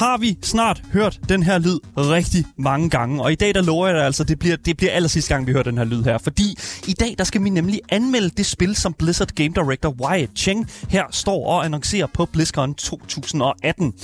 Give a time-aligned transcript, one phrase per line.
[0.00, 3.86] har vi snart hørt den her lyd rigtig mange gange, og i dag der lover
[3.86, 6.02] jeg dig altså, det bliver, det bliver aller sidste gang, vi hører den her lyd
[6.02, 6.18] her.
[6.18, 10.38] Fordi i dag der skal vi nemlig anmelde det spil, som Blizzard Game Director Wyatt
[10.38, 13.94] Cheng her står og annoncerer på BlizzCon 2018.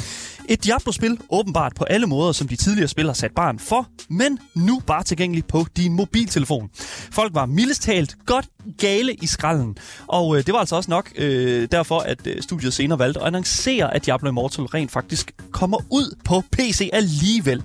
[0.48, 4.38] Et Diablo-spil, åbenbart på alle måder, som de tidligere spil har sat barn for, men
[4.54, 6.70] nu bare tilgængelig på din mobiltelefon.
[7.10, 8.46] Folk var mildest talt godt
[8.78, 12.74] gale i skralden, og øh, det var altså også nok øh, derfor, at øh, studiet
[12.74, 17.62] senere valgte at annoncere, at Diablo Immortal rent faktisk kommer ud på PC alligevel.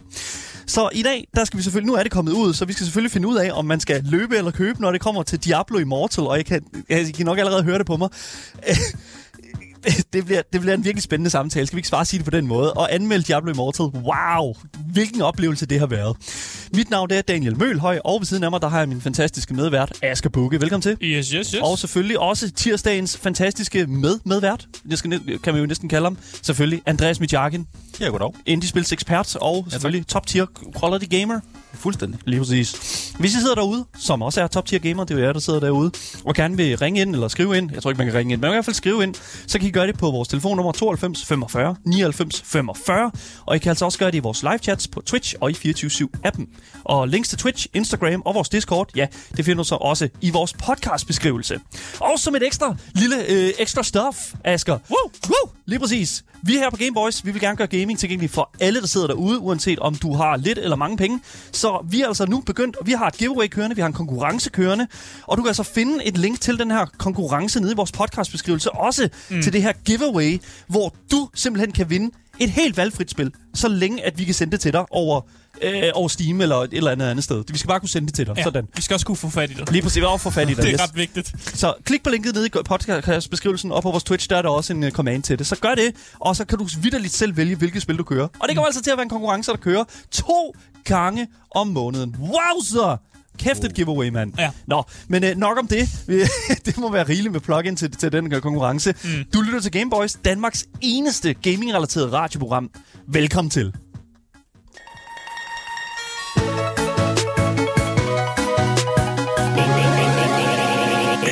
[0.66, 2.86] Så i dag, der skal vi selvfølgelig, nu er det kommet ud, så vi skal
[2.86, 5.78] selvfølgelig finde ud af, om man skal løbe eller købe, når det kommer til Diablo
[5.78, 8.10] Immortal, og jeg kan, jeg kan nok allerede høre det på mig.
[10.14, 11.68] det bliver, det bliver en virkelig spændende samtale.
[11.68, 12.74] Skal vi ikke bare sige det på den måde?
[12.74, 13.86] Og anmelde Diablo Immortal.
[13.86, 14.54] Wow!
[14.94, 16.18] Hvilken oplevelse det har været.
[16.74, 19.02] Mit navn det er Daniel Mølhøj, og ved siden af mig, der har jeg min
[19.02, 20.62] fantastiske medvært, Asger Bukke.
[20.62, 20.98] Velkommen til.
[21.02, 21.62] Yes, yes, yes.
[21.64, 24.68] Og selvfølgelig også tirsdagens fantastiske med-medvært.
[24.90, 26.18] Det skal, kan man jo næsten kalde ham.
[26.42, 27.68] Selvfølgelig Andreas Mitjakin,
[28.00, 28.34] Ja, goddag.
[28.46, 30.46] Indiespils ekspert, og selvfølgelig top tier
[30.80, 31.40] quality gamer.
[31.74, 32.20] Fuldstændig.
[32.26, 32.72] Lige præcis.
[33.20, 35.40] Hvis I sidder derude, som også er top tier gamer, det er jo jer, der
[35.40, 35.92] sidder derude,
[36.26, 38.42] og gerne vil ringe ind eller skrive ind, jeg tror ikke, man kan ringe ind,
[38.42, 39.16] men i hvert fald skrive ind,
[39.48, 43.12] så kan I gøre det på vores telefonnummer 92 45 99 45,
[43.46, 45.54] og I kan altså også gøre det i vores live chats på Twitch og i
[45.54, 46.44] 24-7-appen.
[46.84, 50.30] Og links til Twitch, Instagram og vores Discord, ja, det finder du så også i
[50.30, 51.60] vores podcastbeskrivelse.
[52.00, 54.78] Og som et ekstra lille øh, ekstra stuff, Asger.
[54.90, 55.12] Woo!
[55.28, 55.52] Woo!
[55.66, 56.24] Lige præcis.
[56.44, 57.26] Vi er her på Game Boys.
[57.26, 60.38] Vi vil gerne gøre gaming tilgængelig for alle, der sidder derude, uanset om du har
[60.38, 61.20] lidt eller mange penge.
[61.52, 63.94] Så vi er altså nu begyndt, og vi har et giveaway kørende, vi har en
[63.94, 64.88] konkurrence kørende,
[65.24, 68.72] og du kan altså finde et link til den her konkurrence nede i vores podcastbeskrivelse,
[68.72, 69.42] også mm.
[69.42, 74.06] til det her giveaway, hvor du simpelthen kan vinde et helt valgfrit spil, så længe
[74.06, 75.22] at vi kan sende det til dig over,
[75.64, 77.44] øh, over Steam eller et eller andet andet sted.
[77.52, 78.34] Vi skal bare kunne sende det til dig.
[78.38, 78.68] ja, Sådan.
[78.76, 79.72] vi skal også kunne få fat i det.
[79.72, 80.64] Lige præcis, og få fat i dig.
[80.64, 80.82] Det er yes.
[80.82, 81.34] ret vigtigt.
[81.60, 84.74] Så klik på linket nede i podcastbeskrivelsen, og på vores Twitch, der er der også
[84.74, 85.48] en uh, command til det.
[85.48, 88.28] Så gør det, og så kan du vidderligt selv vælge, hvilket spil du kører.
[88.40, 92.16] Og det kommer altså til at være en konkurrence, der kører to gange om måneden.
[92.20, 92.98] Wow, så!
[93.40, 94.34] Kæft et giveaway, mand.
[94.40, 94.50] Ja.
[94.68, 95.90] Nå, men øh, nok om det.
[96.66, 98.96] det må være rigeligt med plug-in til, til den her konkurrence.
[99.04, 99.10] Mm.
[99.34, 102.70] Du lytter til Gameboys, Danmarks eneste gaming-relateret radioprogram.
[103.08, 103.74] Velkommen til.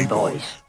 [0.10, 0.69] Boys.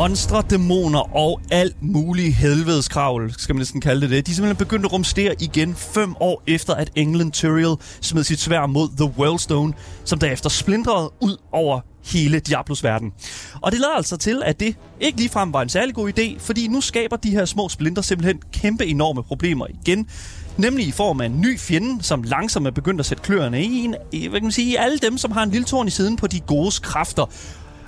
[0.00, 4.26] Monstre, dæmoner og alt muligt helvedeskravl, skal man næsten kalde det det.
[4.26, 8.40] De er simpelthen begyndt at rumstere igen fem år efter, at England Tyrael smed sit
[8.40, 9.72] svær mod The Wellstone,
[10.04, 13.12] som derefter splindrede ud over hele Diablos verden.
[13.60, 16.68] Og det lader altså til, at det ikke ligefrem var en særlig god idé, fordi
[16.68, 20.08] nu skaber de her små splinter simpelthen kæmpe enorme problemer igen.
[20.56, 23.78] Nemlig i form af en ny fjende, som langsomt er begyndt at sætte kløerne i,
[23.78, 25.90] en, i, hvad kan man sige, i alle dem, som har en lille torn i
[25.90, 27.30] siden på de gode kræfter.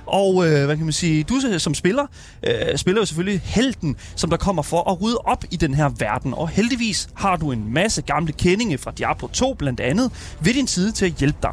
[0.05, 2.05] Og øh, hvad kan man sige, du som spiller,
[2.43, 5.89] øh, spiller jo selvfølgelig helten, som der kommer for at rydde op i den her
[5.97, 6.33] verden.
[6.33, 10.67] Og heldigvis har du en masse gamle kendinge fra Diablo 2 blandt andet ved din
[10.67, 11.51] side til at hjælpe dig.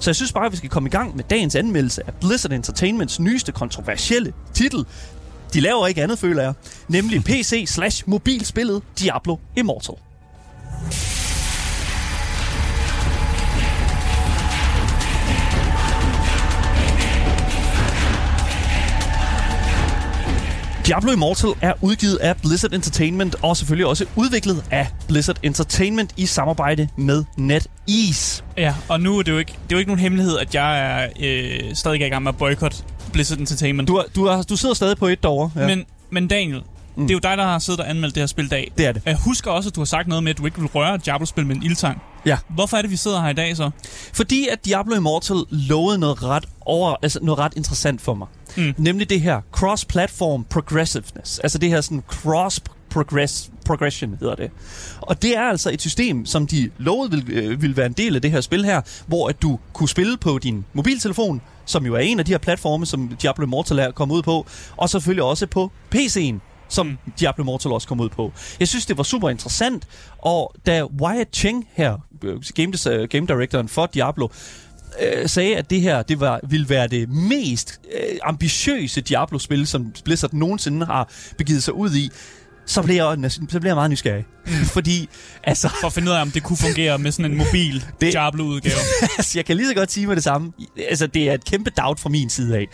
[0.00, 2.52] Så jeg synes bare, at vi skal komme i gang med dagens anmeldelse af Blizzard
[2.52, 4.84] Entertainments nyeste kontroversielle titel.
[5.52, 6.54] De laver ikke andet, føler jeg.
[6.88, 9.94] Nemlig PC slash mobilspillet Diablo Immortal.
[20.92, 26.26] Diablo Immortal er udgivet af Blizzard Entertainment og selvfølgelig også udviklet af Blizzard Entertainment i
[26.26, 28.44] samarbejde med NetEase.
[28.56, 30.80] Ja, og nu er det jo ikke, det er jo ikke nogen hemmelighed, at jeg
[30.80, 32.76] er øh, stadig i gang med at boykotte
[33.12, 33.88] Blizzard Entertainment.
[33.88, 35.50] Du, er, du, er, du sidder stadig på et derovre.
[35.56, 35.66] Ja.
[35.66, 36.62] Men, men Daniel,
[36.96, 37.02] mm.
[37.02, 38.72] det er jo dig, der har siddet og anmeldt det her spil i dag.
[38.78, 39.02] Det er det.
[39.06, 41.06] Jeg husker også, at du har sagt noget med, at du ikke vil røre et
[41.06, 42.02] Diablo-spil med en ildtang.
[42.26, 42.38] Ja.
[42.48, 43.70] Hvorfor er det, vi sidder her i dag så?
[44.12, 48.28] Fordi at Diablo Immortal lovede noget ret, over, altså noget ret interessant for mig.
[48.56, 48.74] Mm.
[48.76, 51.38] Nemlig det her cross-platform progressiveness.
[51.38, 52.60] Altså det her sådan cross
[52.90, 54.50] progress, progression hedder det.
[55.00, 58.14] Og det er altså et system, som de lovede vil, øh, vil være en del
[58.14, 61.94] af det her spil her, hvor at du kunne spille på din mobiltelefon, som jo
[61.94, 64.46] er en af de her platforme, som Diablo Immortal er kommet ud på,
[64.76, 66.34] og selvfølgelig også på PC'en
[66.72, 66.98] som.
[67.20, 68.32] Diablo Immortal også kom ud på.
[68.60, 69.88] Jeg synes, det var super interessant,
[70.18, 74.28] og da Wyatt Cheng her, øh, game, uh, game directoren for Diablo,
[75.00, 79.94] øh, sagde, at det her det var, ville være det mest øh, ambitiøse Diablo-spil, som
[80.04, 82.10] Blizzard nogensinde har begivet sig ud i,
[82.72, 84.24] så bliver jeg, så bliver jeg meget nysgerrig.
[84.46, 84.52] Mm.
[84.52, 85.08] Fordi,
[85.44, 88.12] altså, For at finde ud af, om det kunne fungere med sådan en mobil Det-
[88.12, 88.74] Diablo-udgave.
[89.18, 90.52] altså, jeg kan lige så godt sige med det samme.
[90.88, 92.68] Altså, det er et kæmpe doubt fra min side af.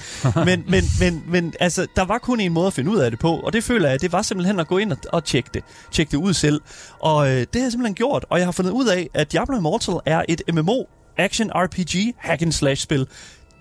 [0.45, 3.21] Men, men, men, men altså, der var kun en måde at finde ud af det
[3.21, 5.63] på, og det føler jeg, det var simpelthen at gå ind og, og tjekke det.
[5.93, 6.61] Tjekke det ud selv.
[7.01, 9.57] Og øh, det har jeg simpelthen gjort, og jeg har fundet ud af, at Diablo
[9.57, 10.83] Immortal er et MMO,
[11.19, 13.07] action RPG, hack and slash spil.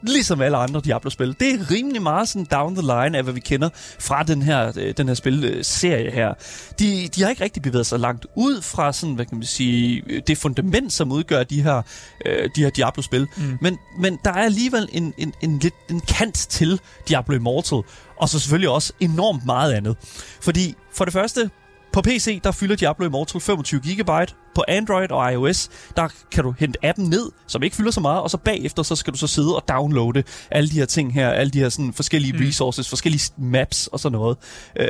[0.02, 1.36] Ligesom alle andre Diablo-spil.
[1.40, 4.72] Det er rimelig meget sådan down the line af, hvad vi kender fra den her,
[4.78, 6.34] øh, den her spilserie her.
[6.80, 10.04] De, de har ikke rigtig bevæget sig langt ud fra sådan, hvad kan man sige,
[10.08, 11.82] øh, det fundament, som udgør de her,
[12.26, 13.28] øh, de her Diablo-spil.
[13.38, 13.58] Mm.
[13.62, 16.80] Men, men der er alligevel en, en, en, lidt, en kant til
[17.10, 17.82] Diablo Immortal.
[18.20, 19.98] Og så selvfølgelig også enormt meget andet.
[20.42, 21.50] Fordi for det første,
[21.94, 24.10] på PC, der fylder Diablo Immortal 25 GB.
[24.58, 28.22] På Android og iOS, der kan du hente appen ned, som ikke fylder så meget,
[28.22, 31.30] og så bagefter, så skal du så sidde og downloade alle de her ting her,
[31.30, 32.40] alle de her sådan forskellige mm.
[32.48, 34.38] resources, forskellige maps og sådan noget.
[34.80, 34.88] Øh,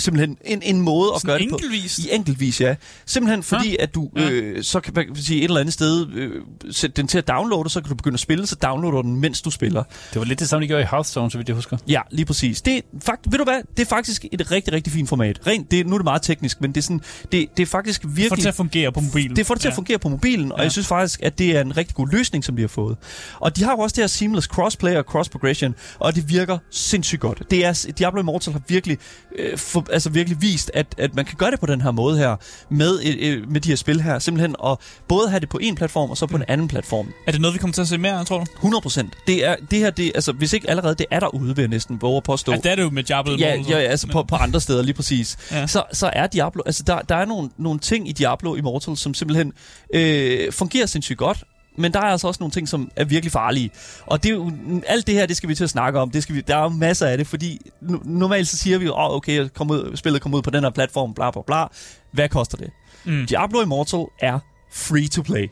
[0.00, 1.56] simpelthen en, en måde at Sådan gøre det på.
[1.56, 1.98] enkeltvis?
[1.98, 2.74] I enkeltvis, ja.
[3.06, 4.30] Simpelthen fordi, at du Ja.
[4.30, 6.30] øh, så kan hvad kan man sige, et eller andet sted øh,
[6.70, 9.42] sætte den til at downloade, så kan du begynde at spille, så downloader den, mens
[9.42, 9.82] du spiller.
[10.12, 11.76] Det var lidt det samme, de gjorde i Hearthstone, så vidt jeg husker.
[11.88, 12.62] Ja, lige præcis.
[12.62, 13.60] Det fakt, ved du hvad?
[13.76, 15.40] Det er faktisk et rigtig, rigtig fint format.
[15.46, 17.00] Rent, det, nu er det meget teknisk, men det er, sådan,
[17.32, 18.40] det, det er faktisk Få det virkelig...
[18.42, 19.36] til at fungere på mobilen.
[19.36, 19.76] Det får det til at Ja.
[19.76, 20.62] fungere på mobilen, og Ja.
[20.62, 22.96] jeg synes faktisk, at det er en rigtig god løsning, som de har fået.
[23.40, 26.58] Og de har jo også det her seamless crossplay og cross progression, og det virker
[26.70, 27.42] sindssygt godt.
[27.50, 28.98] Det er, Diablo Immortal har virkelig,
[29.38, 32.18] øh, for, altså virkelig vist, at, at man kan gøre det på den her måde
[32.18, 32.36] her,
[32.70, 34.18] med, øh, med de her spil her.
[34.18, 34.76] Simpelthen at
[35.08, 37.08] både have det på en platform, og så på en anden platform.
[37.26, 38.44] Er det noget, vi kommer til at se mere, tror du?
[38.56, 39.14] 100 procent.
[39.26, 41.98] Det er, det her, det, altså, hvis ikke allerede det er derude, vil jeg næsten
[42.02, 42.52] våge at påstå.
[42.52, 43.76] Altså, det er det jo med Diablo Ja, Immortal.
[43.76, 45.36] ja, altså på, på andre steder lige præcis.
[45.50, 45.58] Ja.
[45.60, 45.66] Ja.
[45.66, 49.14] Så, så er Diablo, altså der, der er nogle, nogle ting i Diablo Immortal, som
[49.14, 49.52] simpelthen
[49.94, 51.44] øh, fungerer sindssygt godt.
[51.78, 53.70] Men der er altså også nogle ting, som er virkelig farlige.
[54.06, 54.52] Og det er jo,
[54.86, 56.10] alt det her, det skal vi til at snakke om.
[56.10, 58.88] Det skal vi, der er jo masser af det, fordi no, normalt så siger vi,
[58.88, 61.64] åh, oh, okay, kom ud, spillet kommer ud på den her platform, bla bla bla.
[62.12, 62.70] Hvad koster det?
[63.04, 63.26] Mm.
[63.26, 64.38] Diablo Immortal er
[64.72, 65.48] free to play.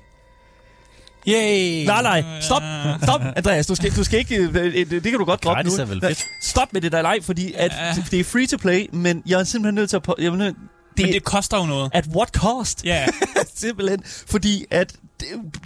[1.29, 1.87] Yay!
[1.87, 2.63] Nej, nej, stop,
[3.03, 5.71] stop, Andreas, du skal, du skal ikke, øh, øh, det kan du godt droppe nu.
[5.71, 6.25] er vel fedt.
[6.43, 7.73] Stop med det der leg, fordi at,
[8.11, 10.03] det er free to play, men jeg er simpelthen nødt til at...
[10.19, 10.57] Jeg er nødt,
[10.97, 11.91] det, Men det koster jo noget.
[11.95, 12.85] at what cost?
[12.85, 13.07] Ja,
[13.55, 14.95] simpelthen, fordi at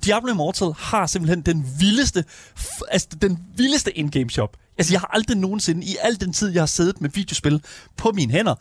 [0.04, 2.24] Diablo Immortal har simpelthen den vildeste,
[2.90, 4.56] altså den vildeste in-game shop.
[4.78, 7.62] Altså jeg har aldrig nogensinde, i al den tid jeg har siddet med videospil
[7.96, 8.54] på mine hænder,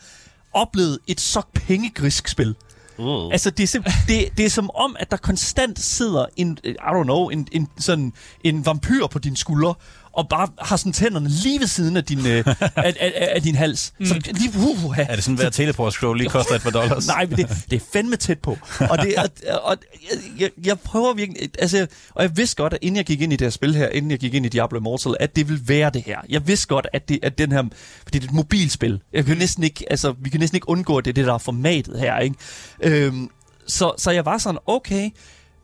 [0.54, 2.56] oplevet et så pengegrisk spil.
[2.98, 3.32] Uh.
[3.32, 6.70] Altså, det er, simp- det, det er som om, at der konstant sidder en, I
[6.70, 8.14] don't know, en, en, sådan,
[8.44, 9.74] en vampyr på dine skuldre,
[10.16, 12.44] og bare har sådan tænderne lige ved siden af din, øh,
[12.76, 13.94] af, af, af din hals.
[14.00, 14.06] Mm.
[14.06, 17.08] Så lige, uh, uh, Er det sådan, hver teleport-scroll lige koster et par dollars?
[17.16, 18.58] Nej, men det, det er fandme tæt på.
[18.90, 19.30] Og, det, og,
[19.64, 19.78] og
[20.12, 21.50] jeg, jeg, jeg prøver virkelig...
[21.60, 23.90] Altså, og jeg vidste godt, at inden jeg gik ind i det her spil her,
[23.90, 26.18] inden jeg gik ind i Diablo Immortal, at det ville være det her.
[26.30, 27.64] Jeg vidste godt, at, det, at den her...
[28.04, 29.02] Fordi det er et mobilspil.
[29.14, 31.34] Jeg kan næsten ikke, altså, vi kan næsten ikke undgå, at det er det, der
[31.34, 32.36] er formatet her, ikke?
[32.84, 33.30] Øhm,
[33.68, 35.10] så, så jeg var sådan, okay,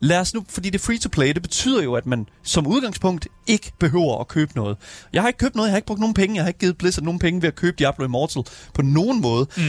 [0.02, 2.66] lad os nu, fordi det er free to play, det betyder jo, at man som
[2.66, 4.76] udgangspunkt ikke behøver at købe noget.
[5.12, 6.78] Jeg har ikke købt noget, jeg har ikke brugt nogen penge, jeg har ikke givet
[6.78, 8.42] Blizzard nogen penge ved at købe Diablo Immortal
[8.74, 9.46] på nogen måde.
[9.56, 9.62] Mm.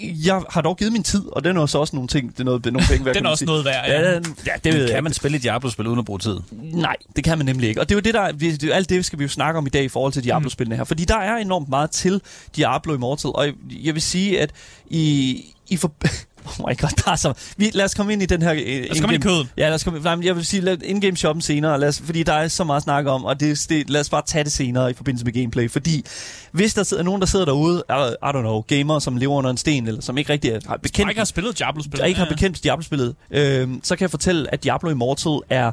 [0.00, 2.44] Jeg har dog givet min tid, og den er også også nogle ting, det er
[2.44, 3.46] noget, nogle penge værd, den er også sige.
[3.46, 3.86] noget værd.
[3.88, 4.90] Ja, den, ja, det ved jeg.
[4.94, 6.36] Kan man spille et Diablo-spil uden at bruge tid?
[6.62, 7.80] Nej, det kan man nemlig ikke.
[7.80, 9.28] Og det er jo det, der, vi- det, er jo alt det skal vi jo
[9.28, 10.84] snakke om i dag i forhold til Diablo-spillene her.
[10.84, 12.20] Fordi der er enormt meget til
[12.56, 14.50] Diablo Immortal, og jeg, jeg vil sige, at
[14.90, 15.92] i, i for...
[16.60, 17.32] Oh my god, der er så...
[17.56, 18.52] Vi, lad os komme ind i den her...
[18.52, 19.48] øh, Lad os komme ind i kødet.
[19.56, 22.02] Ja, lad os komme, nej, men jeg vil sige, lad in-game shoppen senere, lad os,
[22.04, 24.44] fordi der er så meget at snakke om, og det, det, lad os bare tage
[24.44, 26.04] det senere i forbindelse med gameplay, fordi
[26.52, 29.50] hvis der sidder nogen, der sidder derude, I, I don't know, gamer, som lever under
[29.50, 31.98] en sten, eller som ikke rigtig er- har Jeg bekendt ikke har spillet Diablo-spil.
[32.00, 35.72] der ikke har bekendt Diablo-spillet, øh, så kan jeg fortælle, at Diablo Immortal er...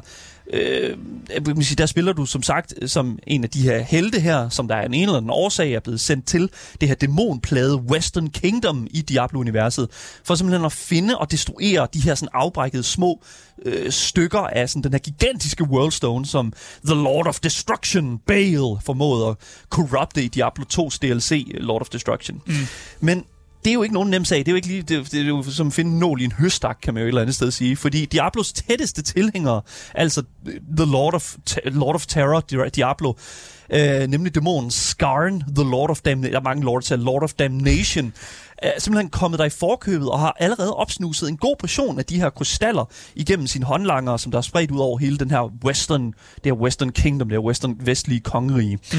[0.52, 0.96] Øh,
[1.78, 4.84] der spiller du som sagt som en af de her helte her, som der er
[4.84, 6.50] en eller anden årsag er blevet sendt til
[6.80, 9.88] det her dæmonplade Western Kingdom i Diablo-universet,
[10.24, 13.22] for simpelthen at finde og destruere de her sådan afbrækkede små
[13.64, 16.52] øh, stykker af sådan den her gigantiske Worldstone, som
[16.86, 19.36] The Lord of Destruction, Bale, formåede at
[19.70, 22.42] corrupte i Diablo 2's DLC, Lord of Destruction.
[22.46, 22.54] Mm.
[23.00, 23.24] Men
[23.66, 24.38] det er jo ikke nogen nem sag.
[24.38, 26.32] Det er jo ikke lige, det, det er jo som at finde nål i en
[26.32, 27.76] høstak, kan man jo et eller andet sted sige.
[27.76, 29.62] Fordi Diablos tætteste tilhængere,
[29.94, 33.12] altså øh, The Lord of, Lord of Terror, Diablo,
[33.70, 37.32] øh, nemlig dæmonen Skarn, The Lord of Damnation, der er mange lords her, Lord of
[37.32, 38.12] Damnation,
[38.58, 42.20] er simpelthen kommet der i forkøbet og har allerede opsnuset en god portion af de
[42.20, 46.06] her krystaller igennem sine håndlanger, som der er spredt ud over hele den her western,
[46.06, 48.78] det her western kingdom, det her western vestlige kongerige.
[48.92, 48.98] Mm.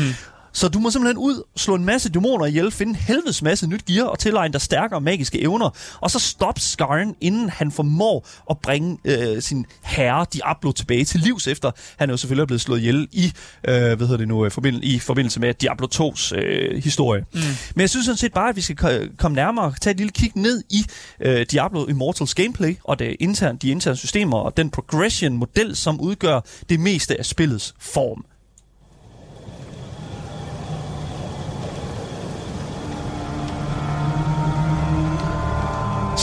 [0.53, 3.85] Så du må simpelthen ud, slå en masse dæmoner ihjel, finde en helvedes masse nyt
[3.85, 5.69] gear og tilegne dig stærkere magiske evner.
[6.01, 11.19] Og så stop Skarn, inden han formår at bringe øh, sin herre Diablo tilbage til
[11.19, 13.25] livs, efter han jo selvfølgelig er blevet slået ihjel i,
[13.67, 17.25] øh, hvad hedder det nu, øh, forbind- i forbindelse med Diablo 2's øh, historie.
[17.33, 17.39] Mm.
[17.75, 20.11] Men jeg synes sådan set bare, at vi skal ko- komme nærmere, tage et lille
[20.11, 20.85] kig ned i
[21.21, 26.39] øh, Diablo Immortals gameplay, og det interne, de interne systemer, og den progression-model, som udgør
[26.69, 28.25] det meste af spillets form.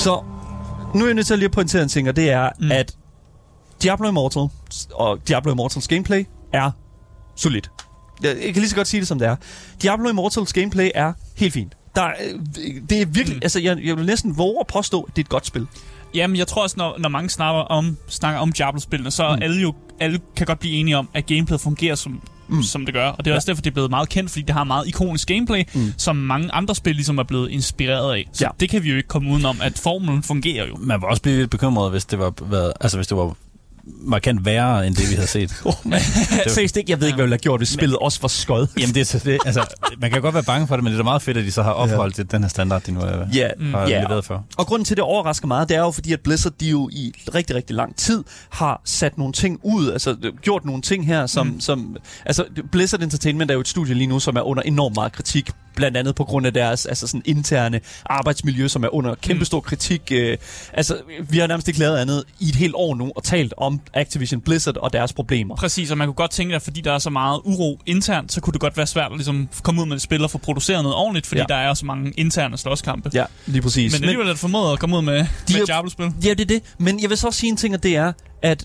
[0.05, 0.23] Så
[0.95, 2.73] nu er jeg nødt til at lige at pointere en ting, og det er, mm.
[2.73, 2.97] at
[3.83, 4.49] Diablo Immortal
[4.95, 6.71] og Diablo Immortals gameplay er
[7.37, 7.71] solidt.
[8.23, 9.37] Jeg jeg kan lige så godt sige det, som det er.
[9.83, 11.77] Diablo Immortals gameplay er helt fint.
[11.95, 12.41] Der, er, øh,
[12.91, 13.43] det er virkelig, mm.
[13.43, 15.67] altså jeg, jeg vil næsten våge at påstå, at det er et godt spil.
[16.15, 19.43] Jamen, jeg tror også, når, når mange snakker om, snakker om Diablo-spillene, så mm.
[19.43, 22.63] alle jo alle kan godt blive enige om, at gameplayet fungerer som, mm.
[22.63, 23.07] som det gør.
[23.09, 23.37] Og det er Ja.
[23.37, 25.93] også derfor, det er blevet meget kendt, fordi det har meget ikonisk gameplay, mm.
[25.99, 28.29] som mange andre spil ligesom er blevet inspireret af.
[28.33, 28.49] Så Ja.
[28.49, 28.51] ja.
[28.61, 30.77] det kan vi jo ikke komme udenom, at formlen fungerer jo.
[30.81, 33.35] Man var også blive lidt bekymret, hvis det var, været, altså hvis det var
[33.87, 35.55] markant værre, end det, vi havde set.
[35.65, 36.01] Oh, man.
[36.47, 38.67] Seriøst ikke, jeg ved ikke, hvad ville have gjort, hvis spillet også var skød.
[38.79, 40.99] Jamen, det, er så det, altså, man kan godt være bange for det, men det
[40.99, 42.23] er meget fedt, at de så har opholdt ja.
[42.23, 44.03] den her standard, de nu er, Ja, har ja.
[44.03, 44.45] leveret for.
[44.57, 46.89] Og grunden til, at det overrasker meget, det er jo fordi, at Blizzard de jo
[46.93, 51.27] i rigtig, rigtig lang tid har sat nogle ting ud, altså gjort nogle ting her,
[51.27, 51.47] som...
[51.47, 51.61] Mm.
[51.61, 55.13] som altså, Blizzard Entertainment er jo et studie lige nu, som er under enormt meget
[55.13, 59.61] kritik, blandt andet på grund af deres altså sådan interne arbejdsmiljø, som er under kæmpestor
[59.61, 60.03] kritik.
[60.13, 60.39] Øh,
[60.73, 63.81] altså, vi har nærmest ikke lavet andet i et helt år nu og talt om
[63.95, 65.57] Activision Blizzard og deres problemer.
[65.57, 68.41] Præcis, og man kunne godt tænke, at fordi der er så meget uro internt, så
[68.41, 70.83] kunne det godt være svært at ligesom komme ud med et spil og få produceret
[70.83, 71.47] noget ordentligt, fordi Ja.
[71.49, 73.11] der er så mange interne slåskampe.
[73.15, 73.93] Ja, lige præcis.
[73.93, 76.07] Men alligevel er det formået at komme ud med, De med er- Diablo-spil.
[76.25, 76.63] Ja, det er det.
[76.79, 78.13] Men jeg vil så også sige en ting, og det er,
[78.43, 78.65] at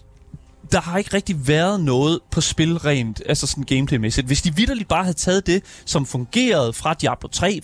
[0.72, 4.28] der har ikke rigtig været noget på spil rent, altså sådan gameplaymæssigt.
[4.28, 7.62] Hvis de vidderligt bare havde taget det, som fungerede fra Diablo 3,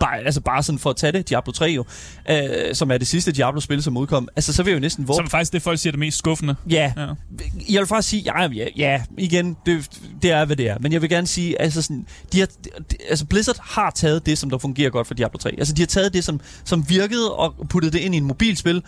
[0.00, 1.84] bare, altså bare sådan for at tage det, Diablo 3 jo,
[2.30, 5.16] øh, som er det sidste Diablo-spil, som udkom, altså så vil jeg jo næsten våge...
[5.16, 6.54] Som faktisk det, folk siger er det mest skuffende.
[6.70, 7.06] Ja, Ja.
[7.70, 9.88] jeg vil faktisk sige, ja, ja, ja igen, det,
[10.22, 10.76] det er, hvad det er.
[10.80, 12.46] Men jeg vil gerne sige, altså, sådan, de har,
[12.90, 15.54] de, altså Blizzard har taget det, som der fungerer godt for Diablo 3.
[15.58, 18.82] Altså de har taget det, som, som virkede, og puttet det ind i en mobilspil,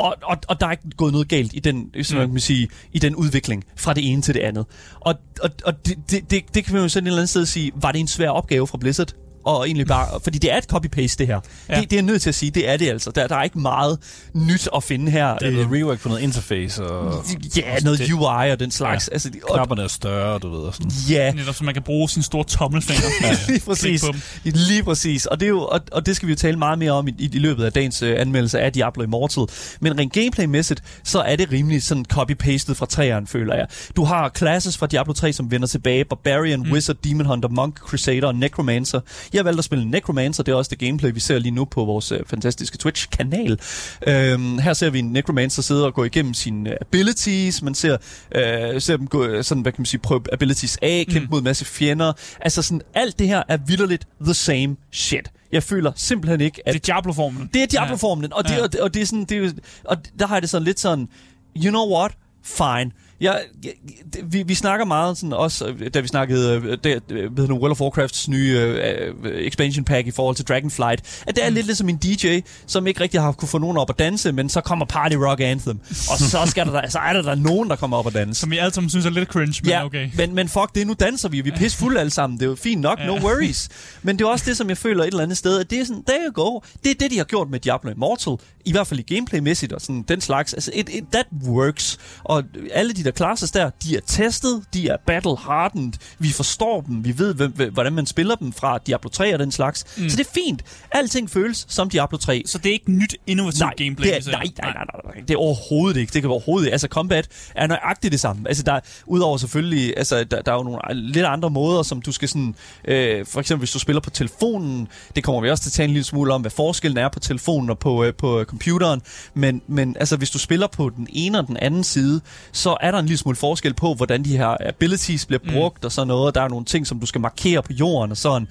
[0.00, 2.16] og, og, og der er ikke gået noget galt i den, Mm.
[2.16, 4.66] man kan sige, i den udvikling fra det ene til det andet.
[5.00, 7.46] Og, og, og det, det, det, det kan man jo sådan et eller andet sted
[7.46, 9.12] sige, var det en svær opgave fra Blizzard?
[9.44, 11.40] Og egentlig bare, fordi det er et copy-paste det her.
[11.68, 11.80] Ja.
[11.80, 13.10] Det, det er jeg nødt til at sige, det er det altså.
[13.10, 13.98] Der, der er ikke meget
[14.34, 15.38] nyt at finde her.
[15.38, 17.24] Der er noget rework på noget interface, og
[17.56, 19.08] Ja, noget det- UI og den slags.
[19.08, 19.12] Ja.
[19.12, 20.58] Altså, og, knapperne er større, du ved.
[20.58, 20.90] Og sådan.
[21.10, 23.02] ja, Netop så man kan bruge sin store tommelfinger.
[23.48, 24.04] lige præcis.
[24.44, 25.26] Lige præcis.
[25.26, 27.14] Og det, er jo, og, og det skal vi jo tale meget mere om i,
[27.18, 29.44] i, i løbet af dagens øh, anmeldelse af Diablo Immortal.
[29.80, 33.66] Men rent gameplaymæssigt, så er det rimelig sådan copy-pastet fra træerne, føler jeg.
[33.96, 36.04] Du har classes fra Diablo 3, som vender tilbage.
[36.04, 36.72] Barbarian, mm.
[36.72, 39.00] Wizard, Demon Hunter, Monk, Crusader og Necromancer.
[39.32, 40.42] Jeg har valgt at spille Necromancer.
[40.42, 43.60] Det er også det gameplay, vi ser lige nu på vores øh, fantastiske Twitch-kanal.
[44.06, 47.62] Øhm, her ser vi en Necromancer sidde og gå igennem sine abilities.
[47.62, 47.96] Man ser,
[48.34, 51.30] øh, ser dem gå, sådan, hvad kan man sige, prøve abilities af, kæmpe mm.
[51.30, 52.12] mod en masse fjender.
[52.40, 55.30] Altså sådan, alt det her er vidderligt the same shit.
[55.52, 56.74] Jeg føler simpelthen ikke, at...
[56.74, 57.50] Det er Diablo-formlen.
[57.54, 58.62] Det er Diablo-formlen, og, det, Ja.
[58.62, 59.50] og, det, og det er sådan, det er,
[59.84, 61.08] og der har jeg det sådan lidt sådan,
[61.56, 62.12] you know what,
[62.44, 62.90] fine.
[63.20, 67.48] Det- vi, vi snakker meget sådan også, øh, da vi snakkede øh, det, øh, ved
[67.48, 69.14] nu, World of Warcrafts nye øh,
[69.46, 71.54] expansion pack i forhold til Dragonflight, at det er mm.
[71.54, 74.48] lidt ligesom en DJ, som ikke rigtig har kunne få nogen op at danse, men
[74.48, 77.76] så kommer Party Rock Anthem, og så, skal der, så er der, der nogen, der
[77.76, 78.40] kommer op at danse.
[78.40, 80.10] Som vi alle sammen synes er lidt cringe, men Ja, okay.
[80.16, 82.38] men, men fuck det, nu danser vi, vi er pisse fulde alle sammen.
[82.38, 83.68] Det er jo fint nok, no worries.
[84.02, 85.84] Men det er også det, som jeg føler et eller andet sted, at det er
[85.84, 86.60] sådan, there you go.
[86.84, 89.80] Det er det, de har gjort med Diablo Immortal, i hvert fald i gameplaymæssigt og
[89.80, 90.54] sådan den slags.
[90.54, 91.98] Altså, it, it, that works.
[92.24, 96.80] Og alle de der classes der, de er testet, de er battle hardened, vi forstår
[96.80, 99.84] dem, vi ved, hvem, hvordan man spiller dem fra Diablo 3 og den slags.
[99.98, 100.08] Mm.
[100.08, 100.62] Så det er fint.
[100.90, 102.42] Alting føles som Diablo 3.
[102.46, 104.08] Så det er ikke nyt, innovativt Nej, gameplay?
[104.08, 104.30] det er, ser?
[104.30, 106.12] nej, nej, nej, nej, nej, det er overhovedet ikke.
[106.12, 106.72] Det kan overhovedet ikke.
[106.72, 108.48] Altså, combat er nøjagtigt det samme.
[108.48, 112.02] Altså, der er, udover selvfølgelig, altså, der, der er jo nogle lidt andre måder, som
[112.02, 115.62] du skal sådan, øh, for eksempel hvis du spiller på telefonen, det kommer vi også
[115.62, 118.14] til at tale en lille smule om, hvad forskellen er på telefonen og på, øh,
[118.14, 119.02] på øh, computeren,
[119.34, 122.20] men, men altså, hvis du spiller på den ene og den anden side,
[122.52, 125.86] så er der en lille smule forskel på, hvordan de her abilities bliver brugt mm.
[125.86, 126.34] og sådan noget.
[126.34, 128.48] Der er nogle ting, som du skal markere på jorden og sådan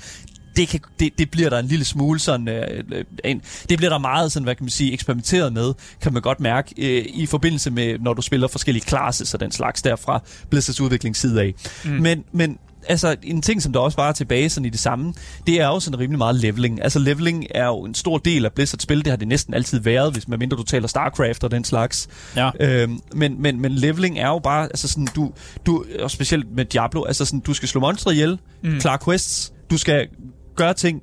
[0.60, 3.89] det, kan, det, det bliver der en lille smule sådan, øh, øh, en, det bliver
[3.89, 7.25] der meget sådan, hvad kan man sige, eksperimenteret med, kan man godt mærke, øh, i
[7.25, 11.53] forbindelse med, når du spiller forskellige classes og den slags derfra, Blizzards udviklingsside af.
[11.86, 11.91] Mm.
[11.91, 15.13] Men, men altså, en ting, som der også var tilbage sådan i det samme,
[15.48, 16.83] det er jo sådan rimelig meget leveling.
[16.83, 18.98] Altså, leveling er jo en stor del af Blizzards spil.
[18.98, 22.07] Det har det næsten altid været, hvis man mindre du taler StarCraft og den slags.
[22.36, 22.50] Ja.
[22.59, 25.31] Øhm, men, men, men leveling er jo bare, altså sådan, du,
[25.65, 28.79] du, og specielt med Diablo, altså sådan, du skal slå monstre ihjel, mm.
[28.79, 30.07] klare quests, du skal
[30.55, 31.01] gøre ting,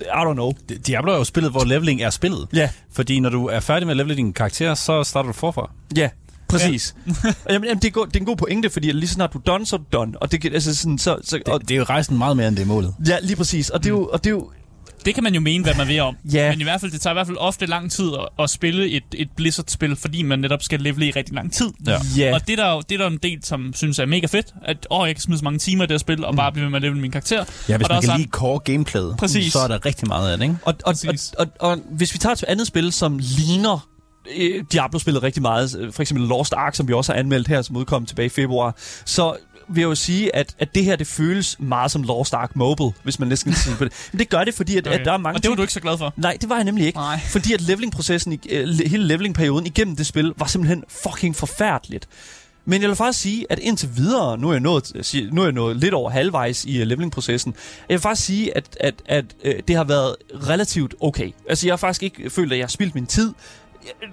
[0.00, 0.52] I don't know.
[0.86, 2.48] Diablo er jo spillet, hvor leveling er spillet.
[2.52, 2.68] Ja.
[2.92, 5.70] Fordi når du er færdig med at levele din karakter, så starter du forfra.
[5.96, 6.08] Ja,
[6.52, 6.94] præcis.
[7.50, 9.38] jamen, jamen, det, er go- det er en god pointe, fordi lige så snart du
[9.38, 10.22] er done, så er du done.
[10.22, 12.56] Og det, altså sådan, så, så, og, Det, det er jo rejsen meget mere, end
[12.56, 12.94] det er målet.
[13.08, 13.70] ja, lige præcis.
[13.70, 14.50] Og det er jo, og det er jo
[15.04, 16.16] Det kan man jo mene, hvad man vil om.
[16.32, 16.50] Ja.
[16.50, 18.90] Men i hvert fald, det tager i hvert fald ofte lang tid at, at spille
[18.90, 21.66] et, et Blizzard-spil, fordi man netop skal levele i rigtig lang tid.
[21.86, 21.98] Ja.
[22.16, 22.34] Ja.
[22.34, 24.46] Og det er, der, jo- det er der en del, som synes er mega fedt,
[24.64, 26.62] at åh, jeg kan smide så mange timer i det her spil, og bare blive
[26.64, 27.44] ved med at levele min karakter.
[27.68, 29.52] Ja, hvis og man kan lide core gameplayet, Præcis.
[29.52, 30.56] så er der rigtig meget af det, ikke?
[30.62, 33.88] Og, og, og, og, og, og hvis vi tager et andet spil, som ligner
[34.36, 37.62] øh, Diablo-spillet rigtig meget, øh, for eksempel Lost Ark, som vi også har anmeldt her,
[37.62, 38.74] som udkom tilbage i februar,
[39.04, 39.36] så
[39.68, 42.92] vil jeg jo sige, at, at det her, det føles meget som Lost Ark Mobile,
[43.02, 43.92] hvis man næsten kan sige på det.
[44.12, 44.98] Men det gør det, fordi at, okay.
[44.98, 46.14] at der er mange og det var du ikke så glad for.
[46.16, 46.98] Nej, det var jeg nemlig ikke.
[46.98, 47.20] Nej.
[47.28, 52.08] Fordi at levelingprocessen, øh, le- hele levelingperioden igennem det spil, var simpelthen fucking forfærdeligt.
[52.64, 55.52] Men jeg vil faktisk sige, at indtil videre, nu er jeg nået, nu er jeg
[55.52, 57.54] nået lidt over halvvejs i levelingprocessen,
[57.88, 60.16] jeg vil faktisk sige, at, at, at uh, det har været
[60.48, 61.30] relativt okay.
[61.48, 63.32] Altså, jeg har faktisk ikke følt, at jeg har spildt min tid.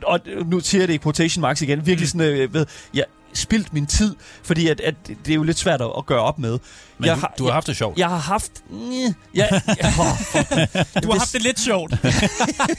[0.04, 1.86] Og nu siger jeg det i quotation marks igen.
[1.86, 5.58] Virkelig sådan, øh, ved, jeg spildt min tid, fordi at, at det er jo lidt
[5.58, 6.60] svært at, at gøre op med.
[7.00, 7.98] Men jeg du, du har haft det sjovt.
[8.00, 8.52] Jeg har haft...
[8.70, 10.06] Mm, jeg, jeg, oh,
[11.04, 11.92] Du har haft det lidt sjovt.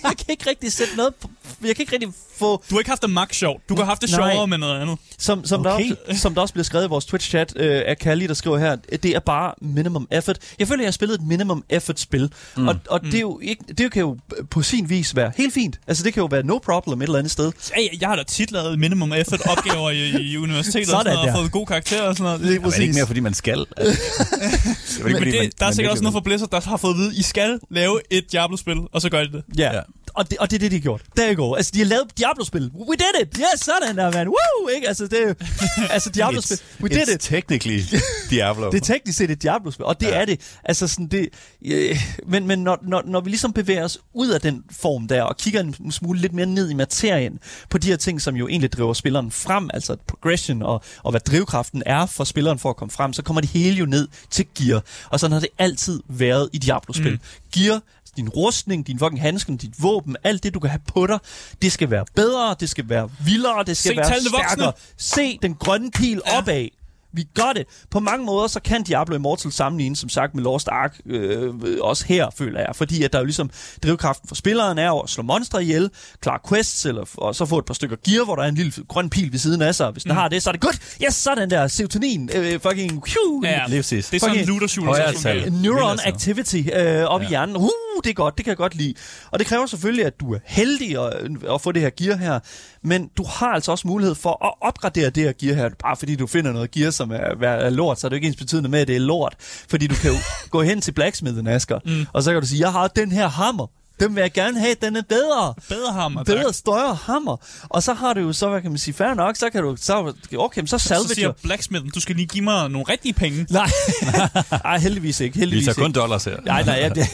[0.04, 1.30] jeg kan ikke rigtig sætte noget på,
[1.64, 2.08] Jeg kan ikke rigtig
[2.38, 2.64] få...
[2.70, 3.68] Du har ikke haft det max sjovt.
[3.68, 4.30] Du har haft det Nej.
[4.30, 4.98] sjovere med noget andet.
[5.18, 5.88] Som, som, Okay.
[5.88, 8.58] der, også, som der også bliver skrevet i vores Twitch-chat øh, af Kalli, der skriver
[8.58, 10.38] her, det er bare minimum effort.
[10.58, 12.32] Jeg føler, jeg har spillet et minimum effort-spil.
[12.56, 12.68] Mm.
[12.68, 14.18] Og, og det, er jo ikke, det kan jo
[14.50, 15.80] på sin vis være helt fint.
[15.86, 17.52] Altså, det kan jo være no problem et eller andet sted.
[17.76, 21.16] Ja, jeg har da tit lavet minimum effort opgaver i, i universitetet og, Sådan sådan
[21.16, 22.40] noget, og fået gode karakterer og sådan noget.
[22.40, 23.66] Lige det er ikke mere, fordi man skal.
[23.76, 24.00] Altså,
[25.08, 26.98] ikke, Men det, man- der er sikkert også noget fra Blizzard, der har fået at
[26.98, 29.42] vide, I skal lave et Diablo-spil, og så gør de det.
[29.58, 29.74] Ja.
[29.74, 29.80] Ja.
[30.14, 31.02] Og, det, og det er det, de har gjort.
[31.16, 31.56] Der går.
[31.56, 32.70] Altså, de har lavet Diablo-spil.
[32.74, 33.36] We did it!
[33.36, 34.28] Yes, sådan der, man.
[34.28, 34.68] Woo!
[34.74, 34.88] Ikke?
[34.88, 35.34] Altså, det er.
[35.94, 36.58] Altså, Diablo-spil.
[36.82, 37.20] We did it's it.
[37.20, 37.80] technically
[38.30, 38.70] Diablo.
[38.70, 40.12] Det er teknisk set et Diablo-spil, og det ja.
[40.12, 40.20] Ja.
[40.20, 40.40] er det.
[40.64, 41.28] Altså sådan det,
[41.66, 45.22] øh, men men når, når, når vi ligesom bevæger os ud af den form der,
[45.22, 47.38] og kigger en smule lidt mere ned i materien,
[47.70, 51.20] på de her ting, som jo egentlig driver spilleren frem, altså progression, og, og hvad
[51.20, 53.99] drivkraften er for spilleren for at komme frem, så kommer det hele jo ned
[54.30, 54.82] til gear.
[55.10, 57.12] Og sådan har det altid været i Diablo-spil.
[57.12, 57.18] Mm.
[57.54, 57.80] Gear,
[58.16, 61.18] din rustning, din fucking handsken, dit våben, alt det, du kan have på dig,
[61.62, 64.48] det skal være bedre, det skal være vildere, det skal Se være tallene voksne.
[64.50, 64.72] stærkere.
[64.96, 66.38] Se den grønne pil ja.
[66.38, 66.68] opad.
[67.12, 67.64] Vi gør det.
[67.90, 72.04] På mange måder, så kan Diablo Immortal sammenlignes, som sagt, med Lost Ark, øh, også
[72.06, 72.76] her, føler jeg.
[72.76, 73.50] Fordi at der er jo ligesom,
[73.82, 77.64] drivkraften for spilleren er at slå monstre ihjel, klare quests, eller, og så få et
[77.64, 79.90] par stykker gear, hvor der er en lille grøn pil ved siden af sig.
[79.90, 80.96] Hvis den har det, så er det godt.
[81.04, 82.30] Yes, så er den der serotonin.
[82.34, 84.08] Øh, fucking, phew, Ja, præcis.
[84.08, 85.50] Det er sådan en looter shooter.
[85.50, 87.26] Neuron activity øh, op ja.
[87.26, 87.56] i hjernen.
[87.56, 87.70] Uh,
[88.04, 88.94] det er godt, det kan jeg godt lide.
[89.30, 91.12] Og det kræver selvfølgelig, at du er heldig at,
[91.54, 92.40] at få det her gear her.
[92.82, 95.68] Men du har altså også mulighed for at opgradere det her gear her.
[95.78, 98.26] Bare fordi du finder noget gear, som er, er lort, så er det jo ikke
[98.26, 99.34] ens betydende med, at det er lort.
[99.70, 100.16] Fordi du kan jo
[100.54, 102.06] gå hen til blacksmithen, Asger, mm.
[102.12, 103.66] og så kan du sige, jeg har den her hammer.
[104.00, 105.54] Den vil jeg gerne have, den er bedre.
[105.68, 106.36] Bedre hammer, tak.
[106.36, 107.36] Bedre, større hammer.
[107.68, 109.76] Og så har du jo så, hvad kan man sige, fair nok, så kan du,
[109.80, 111.14] så, okay, så Så salvage.
[111.14, 113.46] siger blacksmithen, du skal lige give mig nogle rigtige penge.
[113.50, 113.70] Nej,
[114.64, 115.34] Ej, heldigvis ikke.
[115.34, 115.82] Vi Heldigvis tager ikke.
[115.82, 116.36] kun dollars her.
[116.44, 117.06] Nej, nej, ja, det,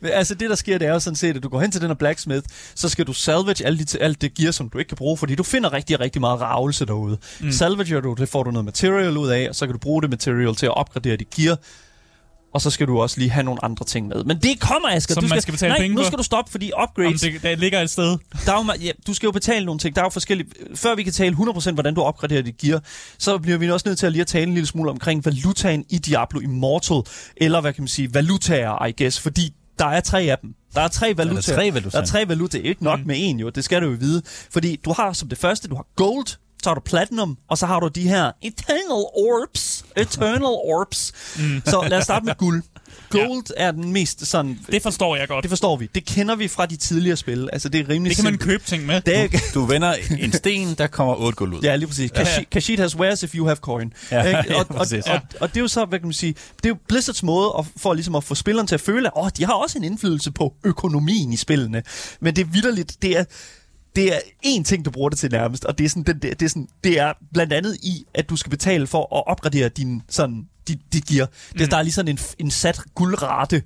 [0.00, 1.80] Men altså det der sker, det er jo sådan set, at du går hen til
[1.80, 4.88] den her blacksmith, så skal du salvage alt, de, alt det gear, som du ikke
[4.88, 7.18] kan bruge, fordi du finder rigtig, rigtig meget ravelse derude.
[7.40, 7.52] Mm.
[7.52, 10.10] Salvager du, det får du noget material ud af, og så kan du bruge det
[10.10, 11.56] material til at opgradere dit gear,
[12.54, 14.24] og så skal du også lige have nogle andre ting med.
[14.24, 15.14] Men det kommer, Asger.
[15.14, 17.20] Som du man skal betale nej, penge nu skal du stoppe, fordi upgrades...
[17.20, 18.18] det, der ligger et sted.
[18.46, 19.94] Der er jo, ja, du skal jo betale nogle ting.
[19.96, 20.48] Der er jo forskellige...
[20.74, 22.82] Før vi kan tale 100% hvordan du opgraderer dit gear,
[23.18, 25.84] så bliver vi også nødt til at lige at tale en lille smule omkring valutaen
[25.88, 27.02] i Diablo Immortal.
[27.36, 29.20] Eller hvad kan man sige, valutaer, I guess.
[29.20, 30.54] Fordi der er tre af dem.
[30.74, 31.56] Der er tre valutaer.
[31.56, 31.90] tre valutaer?
[31.90, 32.62] Der er tre valutaer.
[32.62, 33.06] Ikke nok mm.
[33.06, 34.22] med en jo, det skal du jo vide.
[34.50, 36.26] Fordi du har som det første, du har gold,
[36.62, 39.84] så har du platinum, og så har du de her eternal orbs.
[39.96, 41.12] Eternal orbs.
[41.38, 41.62] Mm.
[41.66, 42.62] Så lad os starte med guld.
[43.10, 43.66] Gold ja.
[43.66, 44.58] er den mest sådan...
[44.66, 45.42] Det forstår jeg godt.
[45.42, 45.90] Det forstår vi.
[45.94, 47.48] Det kender vi fra de tidligere spil.
[47.52, 48.50] Altså, det er rimelig Det kan man simpelt.
[48.50, 49.00] købe ting med.
[49.00, 51.60] Det er, Du vender en sten, der kommer otte guld ud.
[51.62, 52.10] Ja, lige præcis.
[52.16, 52.42] Ja.
[52.50, 53.92] cash it has wares if you have coin.
[54.10, 56.64] Ja, ja, og, og, og, og, det er jo så, hvad kan man sige, det
[56.64, 59.30] er jo Blizzards måde at, for ligesom at få spilleren til at føle, at oh,
[59.36, 61.82] de har også en indflydelse på økonomien i spillene.
[62.20, 63.24] Men det er vidderligt, det er,
[63.96, 66.34] det er én ting, du bruger det til nærmest, og det er, sådan, den, der-
[66.34, 69.68] det, er sådan, det er blandt andet i, at du skal betale for at opgradere
[69.68, 71.26] din, sådan, dit, dit gear.
[71.52, 71.68] Det, Mm.
[71.68, 73.62] Der er lige sådan en, en sat guldrate,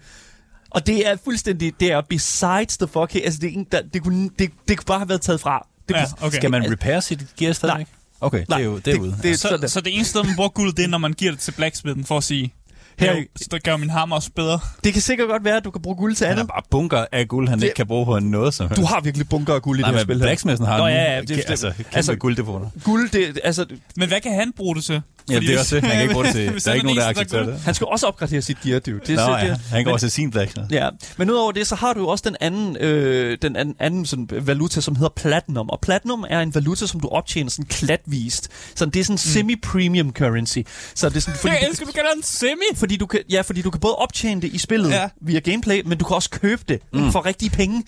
[0.71, 4.03] og det er fuldstændig, det er besides the fuck, altså det, er ikke- der, det,
[4.03, 5.67] kunne, det, det kunne bare have været taget fra.
[5.89, 6.37] Det Ja, kunne, okay.
[6.37, 7.87] Skal man repair sit gear stadigvæk?
[8.21, 9.11] Okay, det er jo det er ude.
[9.11, 11.13] det, det er Så, så det eneste sted, man bruger guld, det er, når man
[11.13, 12.55] giver det til blacksmithen for at sige,
[12.99, 14.61] Her- her, så der gør min hammer også bedre.
[14.85, 16.43] det kan sikkert godt være, at du kan bruge guld til Han andet.
[16.43, 18.81] er bare bunker af guld, han Det- ikke kan bruge på noget som helst.
[18.83, 20.25] Du har virkelig bunker af guld i Nej, det her men spil her.
[20.25, 22.67] Blacksmithen har Nå, ja, ja, det er altså, kæmpe Altså- gulddepoter.
[22.85, 25.03] Guld, det, altså, Men hvad kan han bruge det til?
[25.31, 25.85] Ja, det er også det.
[25.85, 26.47] Han kan ikke bruge det til.
[26.47, 27.55] Der er han ikke nogen, der accepterer guld.
[27.55, 27.63] det.
[27.63, 29.01] han skal også opgradere sit gear, dude.
[29.07, 29.37] Det, Nå, ja.
[29.39, 30.73] Han går men- også til sin blacksmith.
[30.73, 34.07] Ja, men udover det, så har du jo også den anden, øh, den anden, anden
[34.07, 35.69] sådan, valuta, som hedder Platinum.
[35.71, 38.49] Og Platinum er en valuta, som du optjener sådan klatvist.
[38.75, 40.59] Så det er sådan semi-premium currency.
[40.95, 42.61] Så det er sådan, fordi Jeg elsker, du kalder den semi.
[42.85, 45.09] Fordi du kan, ja, fordi du kan både optjene det i spillet ja.
[45.21, 47.13] Via gameplay, men du kan også købe det mm.
[47.13, 47.85] for rigtige penge.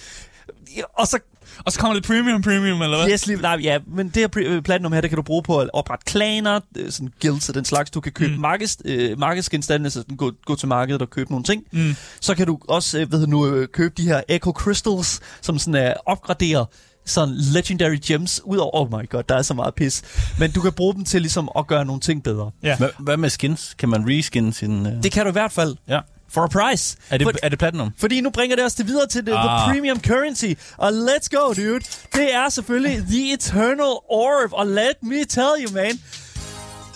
[0.99, 1.19] Og så
[1.65, 3.11] Og så kommer lidt premium premium, eller hvad?
[3.11, 5.59] Yes, lige, nej, ja, men det her øh, platinum her, det kan du bruge på
[5.61, 7.91] at oprette klaner, øh, sådan guilds og den slags.
[7.91, 8.41] Du kan købe mm.
[8.41, 11.65] Markeds, øh, markedsgenstande, så gå, gå til markedet og købe nogle ting.
[11.73, 11.95] Mm.
[12.21, 15.75] Så kan du også, øh, ved nu, øh, købe de her Echo Crystals, som sådan
[15.75, 16.65] er opgraderer
[17.07, 20.03] sådan legendary gems ud over, oh my god, der er så meget pis.
[20.39, 22.51] Men du kan bruge dem til ligesom at gøre nogle ting bedre.
[22.63, 22.77] Ja.
[22.77, 23.75] Hvad, hvad med skins?
[23.79, 24.87] Kan man reskin sin...
[24.87, 24.93] Uh...
[25.03, 25.77] Det kan du i hvert fald.
[25.89, 26.01] Ja.
[26.29, 26.97] For a price.
[27.11, 27.93] Er det, For- er det platinum?
[27.99, 29.39] Fordi nu bringer det os til videre til det, ah.
[29.39, 30.53] the premium currency.
[30.77, 31.85] Og let's go, dude.
[32.15, 34.53] Det er selvfølgelig The Eternal Orb.
[34.53, 36.01] Og let me tell you, man.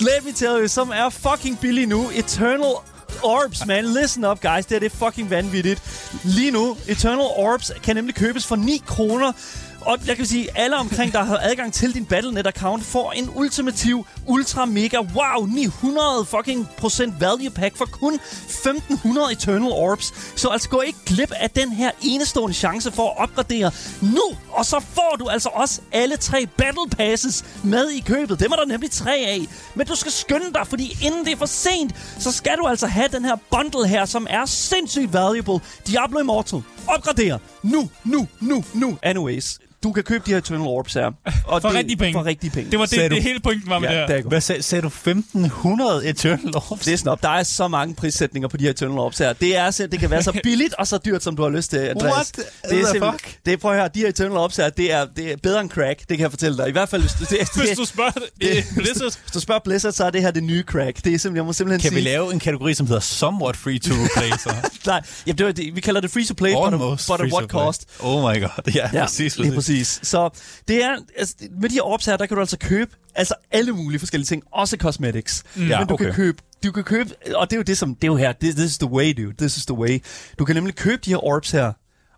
[0.01, 2.11] Let me tell you, som er fucking billig nu.
[2.15, 2.75] Eternal
[3.23, 3.85] Orbs, man.
[3.85, 4.67] Listen up, guys.
[4.67, 5.83] Det er det fucking vanvittigt.
[6.25, 9.33] Lige nu, Eternal Orbs kan nemlig købes for 9 kroner.
[9.81, 14.07] Og jeg kan sige, alle omkring, der har adgang til din Battle.net-account, får en ultimativ,
[14.27, 20.15] ultra mega, wow, 900 fucking procent value pack for kun 1500 Eternal Orbs.
[20.37, 24.23] Så altså gå ikke glip af den her enestående chance for at opgradere nu.
[24.51, 28.41] Og så får du altså også alle tre Battle Passes med i købet.
[28.41, 29.41] Dem er der nemlig tre af.
[29.75, 32.87] Men du skal skynde dig, fordi inden det er for sent, så skal du altså
[32.87, 35.61] have den her bundle her, som er sindssygt valuable.
[35.87, 36.63] Diablo Immortal.
[36.87, 37.39] Opgrader.
[37.63, 38.99] Nu, nu, nu, nu.
[39.03, 39.70] Anyways.
[39.83, 41.07] Du kan købe de her Eternal Orbs her.
[41.47, 42.13] Og For det, rigtige penge.
[42.19, 42.71] For rigtige penge.
[42.71, 44.19] Det var Sagde det, du- det hele pointen var med ja, det det her.
[44.19, 44.33] er godt.
[44.33, 44.87] Hvad sag, sagde du?
[44.87, 46.85] 1500 Eternal Orbs?
[46.85, 47.23] Det er op.
[47.23, 49.33] Der er så mange prissætninger på de her Eternal Orbs her.
[49.33, 51.71] Det, er, så- det kan være så billigt og så dyrt, som du har lyst
[51.71, 52.13] til, Andreas.
[52.15, 53.37] What Det er the simpelthen- fuck?
[53.47, 55.61] Det er, prøv at høre, de her Eternal Orbs her, det er, det er bedre
[55.61, 55.99] end crack.
[55.99, 56.69] Det kan jeg fortælle dig.
[56.69, 59.61] I hvert fald, hvis du, det, det, Hvis du spørger det, Blizzard, hvis du spørger
[59.65, 60.97] Blizzard, så er det her det nye crack.
[60.97, 62.05] Det er simpelthen, jeg må simpelthen Kan vi sige...
[62.13, 64.31] lave en kategori, som hedder somewhat free to play?
[64.31, 64.55] Så?
[64.87, 67.21] Nej, jamen, det, det, vi kalder det free to play, but, at- Almost but at
[67.21, 67.87] free what cost?
[68.01, 68.73] Oh my god.
[68.75, 69.39] Ja, Ja, præcis.
[69.39, 69.70] lige præcis.
[70.03, 70.31] Så
[70.69, 73.73] det er, altså, med de her orbs her, der kan du altså købe altså alle
[73.73, 75.43] mulige forskellige ting, også cosmetics.
[75.55, 75.69] Mm.
[75.69, 76.05] Ja, Men du okay.
[76.05, 78.33] kan købe du kan købe, og det er jo det som, det er jo her,
[78.33, 80.03] this, this is the way, dude, this is the way.
[80.39, 81.73] Du kan nemlig købe de her orbs her,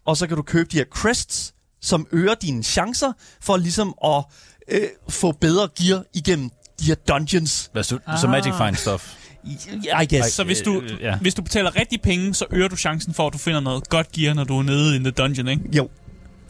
[0.06, 4.24] og så kan du købe de her crests, som øger dine chancer for ligesom at
[4.68, 7.70] øh, få bedre gear igennem de her dungeons.
[7.72, 9.14] Hvad, så, så Magic Find stuff.
[10.02, 10.32] I guess.
[10.32, 11.18] så hvis du, Øh, ja.
[11.18, 14.12] hvis du betaler rigtig penge, så øger du chancen for, at du finder noget godt
[14.12, 15.62] gear, når du er nede i the dungeon, ikke?
[15.76, 15.88] Jo,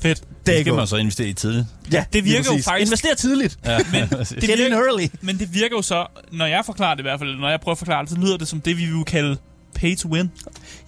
[0.03, 0.21] Fedt.
[0.21, 1.67] det Det skal man så investere i tidligt.
[1.93, 3.59] Ja, Det virker jo faktisk- Invester tidligt.
[3.67, 5.07] Ja, Men det Get in virker, early.
[5.21, 7.75] men det virker jo så, når jeg forklarer det i hvert fald, når jeg prøver
[7.75, 9.37] at forklare det, så lyder det som det, vi vil kalde
[9.75, 10.31] pay to win.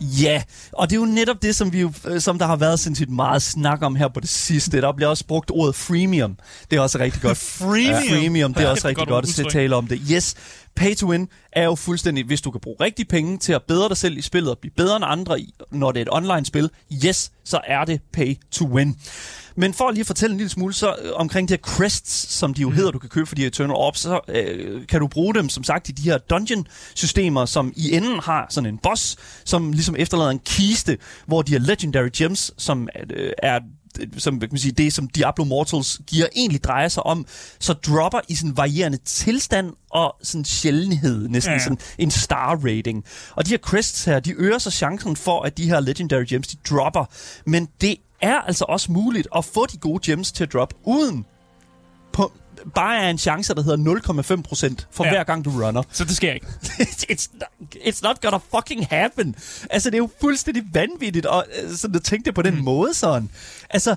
[0.01, 2.81] Ja, og det er jo netop det, som, vi jo, øh, som der har været
[2.81, 4.81] sindssygt meget snak om her på det sidste.
[4.81, 6.37] Der bliver også brugt ordet freemium.
[6.71, 7.39] Det er også rigtig godt.
[7.59, 7.89] Freemium?
[7.89, 9.87] Ja, freemium, det er Ja, også det er et rigtig godt godt at tale om
[9.87, 10.01] det.
[10.11, 10.35] Yes,
[10.77, 13.89] pay to win er jo fuldstændig, hvis du kan bruge rigtig penge til at bedre
[13.89, 16.71] dig selv i spillet og blive bedre end andre, i, når det er et online-spil,
[17.07, 18.97] yes, så er det pay to win.
[19.57, 22.55] Men for lige at fortælle en lille smule så øh, omkring de her crests, som
[22.55, 25.07] de jo hedder, du kan købe for de her Eternal Orbs, så øh, kan du
[25.07, 29.17] bruge dem, som sagt, i de her dungeon-systemer, som i enden har sådan en boss,
[29.45, 33.61] som ligesom efterlader en kiste, hvor de her legendary gems, som øh, er
[34.19, 37.27] som kan man sige, det, som Diablo Mortals giver egentlig drejer sig om,
[37.61, 41.59] så dropper i sådan varierende tilstand og sådan sjældenhed, næsten Ja.
[41.59, 43.05] sådan en star rating.
[43.37, 46.49] Og de her crests her, de øger så chancen for, at de her legendary gems,
[46.49, 47.05] de dropper.
[47.47, 51.27] Men det er altså også muligt at få de gode gems til at droppe uden
[52.13, 52.33] på,
[52.75, 53.77] bare er en chance, der hedder
[54.79, 55.11] 0,5% for Ja.
[55.11, 55.83] hver gang du runner.
[55.93, 56.47] Så det sker ikke.
[57.13, 59.35] it's, not, it's not gonna fucking happen.
[59.71, 62.61] Altså, det er jo fuldstændig vanvittigt at, øh, sådan at tænke det på den mm.
[62.65, 63.31] måde sådan.
[63.71, 63.97] Altså,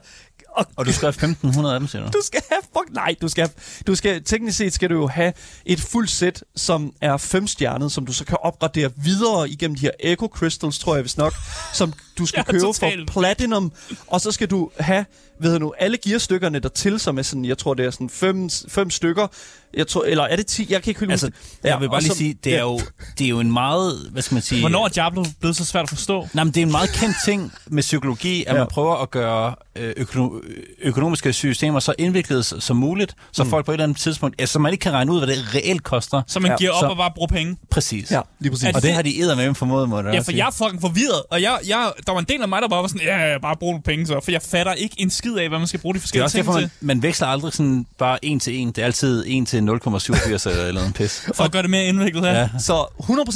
[0.52, 2.08] og, Og du skrev 1500 af dem, siger du?
[2.18, 3.50] du skal have, fuck, nej, du skal,
[3.88, 5.34] du skal, teknisk set skal du jo have
[5.66, 9.92] et fuldt sæt, som er femstjernet, som du så kan opgradere videre igennem de her
[10.00, 11.34] Echo Crystals, tror jeg vist nok,
[11.74, 12.66] som du skal Ja, købe
[13.12, 13.72] for Platinum,
[14.08, 15.06] og så skal du have,
[15.42, 18.90] ved nu, alle gearstykkerne dertil, som er sådan, jeg tror det er sådan fem, fem
[18.90, 19.28] stykker,
[19.74, 20.68] jeg tror, eller er det 10?
[20.70, 21.70] Jeg kan ikke helt Altså, huske det.
[21.70, 22.80] jeg vil bare lige så- sige, det er, jo,
[23.18, 24.60] det er jo en meget, hvad skal man sige...
[24.62, 26.28] Hvornår er Diablo blevet så svært at forstå?
[26.34, 28.60] Nej, men det er en meget kendt ting med psykologi, at Ja.
[28.60, 30.42] man prøver at gøre øh, økono-
[30.82, 33.50] økonomiske systemer så indviklede s- som muligt, så mm.
[33.50, 35.84] folk på et eller andet tidspunkt, altså man ikke kan regne ud, hvad det reelt
[35.84, 36.22] koster.
[36.28, 37.58] Så man Ja, giver op så- og bare bruger penge?
[37.72, 38.12] Præcis.
[38.12, 38.76] Ja, lige præcis.
[38.76, 40.38] Og det har de eddermame formået, må jeg Ja, for sige.
[40.38, 42.82] jeg er fucking forvirret, og jeg, jeg der var en del af mig, der bare
[42.82, 44.20] var sådan, ja, ja, bare brug nogle penge så.
[44.24, 46.60] For jeg fatter ikke en skid af, hvad man skal bruge de forskellige ting derfor,
[46.60, 46.70] til.
[46.82, 48.68] man, man veksler aldrig sådan bare en til en.
[48.68, 51.22] Det er altid 1 til 0,87 eller noget pis.
[51.34, 52.32] For at gøre det mere indviklet her.
[52.40, 52.50] Ja.
[52.60, 52.86] Så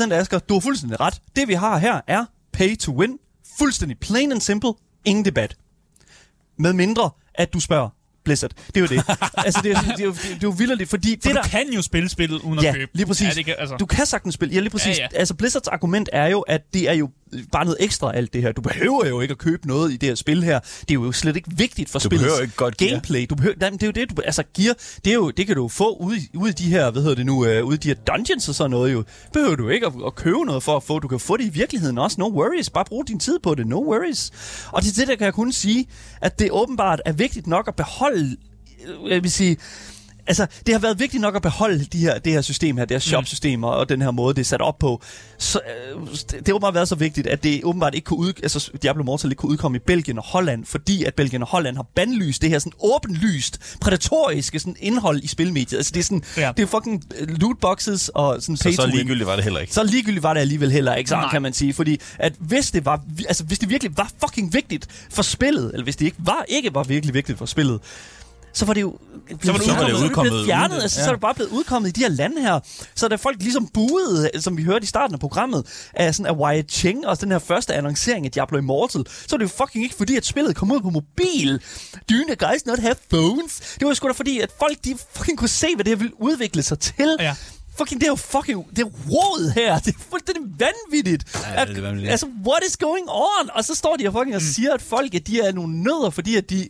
[0.09, 1.13] 100% Asger, du har fuldstændig ret.
[1.35, 3.17] Det vi har her er pay to win.
[3.59, 4.73] Fuldstændig plain and simple.
[5.05, 5.55] Ingen debat.
[6.59, 7.89] Med mindre, at du spørger
[8.25, 8.51] Blizzard.
[8.67, 9.03] Det er jo det.
[9.45, 11.41] altså, det er, det er, jo, det er jo vildt, fordi For det der...
[11.41, 12.91] du kan jo spille spillet uden at Ja, købe.
[12.93, 13.27] lige præcis.
[13.27, 13.75] Ja, det kan, altså.
[13.77, 14.53] Du kan sagtens spille.
[14.55, 14.97] Ja, lige præcis.
[14.99, 15.17] Ja, ja.
[15.17, 17.09] Altså, Blizzards argument er jo, at det er jo
[17.51, 18.51] bare noget ekstra alt det her.
[18.51, 20.59] Du behøver jo ikke at købe noget i det her spil her.
[20.59, 22.89] Det er jo slet ikke vigtigt for Du spillets behøver ikke godt gear.
[22.91, 23.25] gameplay.
[23.29, 24.73] Du behøver, nej, det er jo det, du, altså gear,
[25.05, 27.15] det, er jo, det kan du jo få ude, ude i de her, hvad hedder
[27.15, 29.03] det nu, uh, ude i de her dungeons og sådan noget jo.
[29.33, 30.99] Behøver du ikke at, at købe noget for at få.
[30.99, 32.15] Du kan få det i virkeligheden også.
[32.19, 32.69] No worries.
[32.69, 33.67] Bare brug din tid på det.
[33.67, 34.31] No worries.
[34.71, 35.85] Og til det der kan jeg kun sige,
[36.21, 38.35] at det åbenbart er vigtigt nok at beholde,
[38.87, 39.57] øh, jeg vil sige,
[40.31, 42.95] Altså, det har været vigtigt nok at beholde de her, det her system her, det
[42.95, 45.01] her shop-system og, og den her måde, det er sat op på.
[45.37, 45.59] Så,
[45.95, 49.01] øh, det, har åbenbart været så vigtigt, at det åbenbart ikke kunne ud, altså, Diablo
[49.03, 52.41] Immortal ikke kunne udkomme i Belgien og Holland, fordi at Belgien og Holland har bandlyst
[52.41, 55.77] det her sådan åbenlyst, prædatoriske sådan indhold i spilmediet.
[55.77, 56.51] Altså, det er sådan, Ja.
[56.57, 59.73] det er fucking lootboxes og sådan Så, pay så ligegyldigt var det heller ikke.
[59.73, 61.31] Så ligegyldigt var det alligevel heller ikke, sådan Nej.
[61.31, 61.73] kan man sige.
[61.73, 65.83] Fordi at hvis det, var, altså, hvis det virkelig var fucking vigtigt for spillet, eller
[65.83, 67.79] hvis det ikke var, ikke var virkelig vigtigt for spillet,
[68.53, 68.97] så var det jo
[69.43, 69.85] Så var det så udkommet.
[69.85, 71.03] blevet udkommet fjernet, uden- altså, ja.
[71.03, 72.59] så er det bare blevet udkommet i de her lande her.
[72.95, 76.35] Så da folk ligesom buede, som vi hørte i starten af programmet, af, sådan, af
[76.39, 79.83] Wyatt Cheng, og den her første annoncering af Diablo Immortal, så er det jo fucking
[79.83, 81.61] ikke fordi, at spillet kom ud på mobil.
[82.11, 83.75] You guys not have phones?
[83.79, 86.21] Det var sgu da fordi, at folk de fucking kunne se, hvad det her ville
[86.21, 87.15] udvikle sig til.
[87.19, 87.35] Ja.
[87.77, 89.79] Fucking, det er jo fucking, det er råd her.
[89.79, 91.23] Det er fuldstændig vanvittigt.
[91.55, 92.11] Ja, det er vanvittigt.
[92.11, 93.49] Altså, what is going on?
[93.53, 96.09] Og så står de her fucking og siger, at folk, at de er nogle nødder,
[96.09, 96.69] fordi at de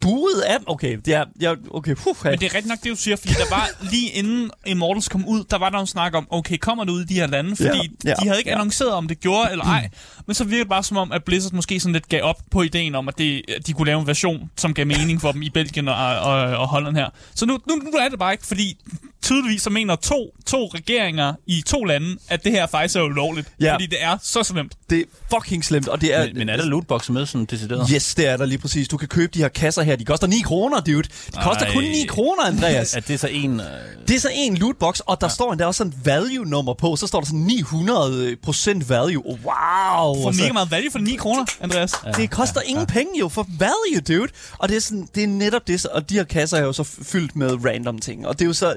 [0.00, 0.64] buede af dem.
[0.68, 3.32] Okay, det er, ja, okay, puh, Men det er rigtigt nok det, du siger, fordi
[3.34, 6.84] der var lige inden Immortals kom ud, der var der en snak om, okay, kommer
[6.84, 7.56] det ud i de her lande?
[7.56, 7.66] Fordi
[8.04, 8.54] Ja, ja, de havde ikke ja.
[8.54, 9.88] annonceret, om det gjorde eller ej.
[10.26, 12.62] Men så virkede det bare som om, at Blizzard måske sådan lidt gav op på
[12.62, 15.42] ideen om, at, det, at de kunne lave en version, som gav mening for dem
[15.42, 17.08] i Belgien og, og, og Holland her.
[17.34, 18.78] Så nu, nu, nu er det bare ikke, fordi
[19.24, 23.48] tydeligvis så mener to, to regeringer i to lande, at det her faktisk er ulovligt.
[23.60, 23.74] Ja.
[23.74, 24.72] Fordi det er så slemt.
[24.90, 26.26] det er fucking slemt, og det er...
[26.26, 27.88] Men, men er der lootbox med sådan decideret?
[27.94, 28.88] Yes, det er der lige præcis.
[28.88, 29.96] Du kan købe de her kasser her.
[29.96, 31.02] De koster 9 kroner, dude.
[31.02, 31.08] De
[31.42, 31.72] koster Ej.
[31.72, 32.94] kun 9 kroner, Andreas.
[32.96, 33.60] Er det så en...
[33.60, 33.66] Øh,
[34.08, 35.30] Det er så en lootbox, og der ja.
[35.34, 36.96] står endda også sådan value-nummer på.
[36.96, 39.22] Så står der sådan 900 procent value.
[39.26, 39.36] Wow!
[39.44, 41.92] For Og så- mega meget value for 9 kroner, Andreas.
[42.06, 42.10] Ja.
[42.12, 44.32] Det koster ja, ingen penge jo for value, dude.
[44.58, 46.72] Og det er, sådan, det er netop det, så- og de her kasser er jo
[46.72, 48.26] så fyldt med random ting.
[48.26, 48.76] Og det er jo så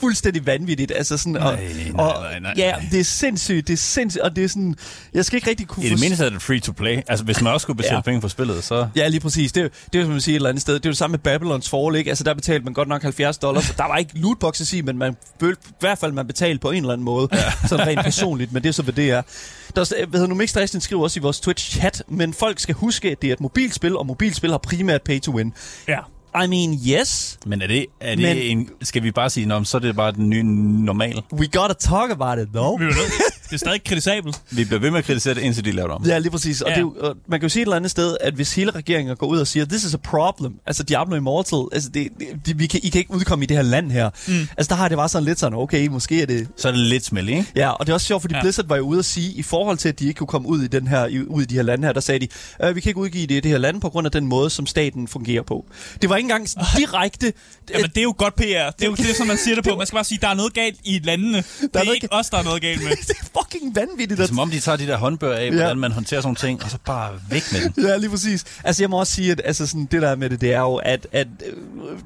[0.00, 0.92] fuldstændig vanvittigt.
[0.96, 2.82] Altså sådan, og, Nej, nej, og, nej, nej, Ja, nej.
[2.90, 4.74] det er sindssygt, det er sindssygt, og det er sådan,
[5.14, 7.00] jeg skal ikke rigtig kunne I det mindste er det free to play.
[7.08, 7.96] Altså, hvis man også skulle betale Ja.
[7.96, 8.00] ja.
[8.02, 8.88] penge for spillet, så...
[8.96, 9.52] Ja, lige præcis.
[9.52, 10.74] Det er, jo- det er jo, som man siger et eller andet sted.
[10.74, 12.08] Det er jo det samme med Babylons Fall, ikke?
[12.10, 13.70] Altså, der betalte man godt nok 70 dollars.
[13.76, 16.76] Der var ikke lootboxes i, men man følte i hvert fald, man betalte på en
[16.76, 17.28] eller anden måde.
[17.32, 17.38] Ja.
[17.68, 19.22] Sådan rent personligt, men det er så, hvad det er.
[19.76, 22.74] Der er, hvad hedder nu, Mix Dresden skriver også i vores Twitch-chat, men folk skal
[22.74, 25.52] huske, at det er et mobilspil, og mobilspil har primært pay to win.
[25.88, 25.98] ja.
[26.34, 28.68] I mean, yes, Men er det, er det Men- en...
[28.82, 30.42] Skal vi bare sige, Nå, så er det bare den nye
[30.84, 31.22] normal?
[31.32, 32.80] we gotta talk about it, though.
[32.80, 34.36] Vi er jo nødt- Det er stadig kritisabelt.
[34.50, 36.06] Vi bliver ved med at kritisere det, indtil de laver det om.
[36.06, 36.60] Ja, lige præcis.
[36.60, 36.74] Og Ja.
[36.74, 38.70] det er jo, og man kan jo sige et eller andet sted, at hvis hele
[38.70, 42.26] regeringen går ud og siger, this is a problem, altså Diablo Immortal, altså det, det,
[42.46, 44.10] det, vi kan, I kan ikke udkomme i det her land her.
[44.28, 44.34] Mm.
[44.56, 46.48] Altså der har det bare sådan lidt sådan, okay, måske er det...
[46.56, 47.46] Så er det lidt smæld, ikke?
[47.56, 48.38] Ja, og det er også sjovt, fordi Ja.
[48.38, 48.42] ja.
[48.42, 50.62] Blizzard var jo ude at sige, i forhold til, at de ikke kunne komme ud
[50.62, 52.28] i, den her, i, ud i de her lande her, der sagde de,
[52.68, 54.50] øh, vi kan ikke udgive det i det her land på grund af den måde,
[54.50, 55.64] som staten fungerer på.
[56.02, 57.32] Det var ikke engang sådan direkte...
[57.70, 58.40] Jamen, det er jo godt PR.
[58.42, 59.76] Det er jo det, som man siger det på.
[59.76, 61.38] Man skal bare sige, der er noget galt i landene.
[61.38, 62.90] Det er noget ikke os, der er noget galt med.
[63.08, 64.18] det er fucking vanvittigt.
[64.18, 65.50] Det er som om, de tager de der håndbøger af, Ja.
[65.50, 67.84] hvordan man håndterer sådan ting, og så bare væk med dem.
[67.88, 68.44] Ja, lige præcis.
[68.64, 70.74] Altså, jeg må også sige, at altså, sådan, det der med det, det er jo,
[70.76, 71.52] at, at øh,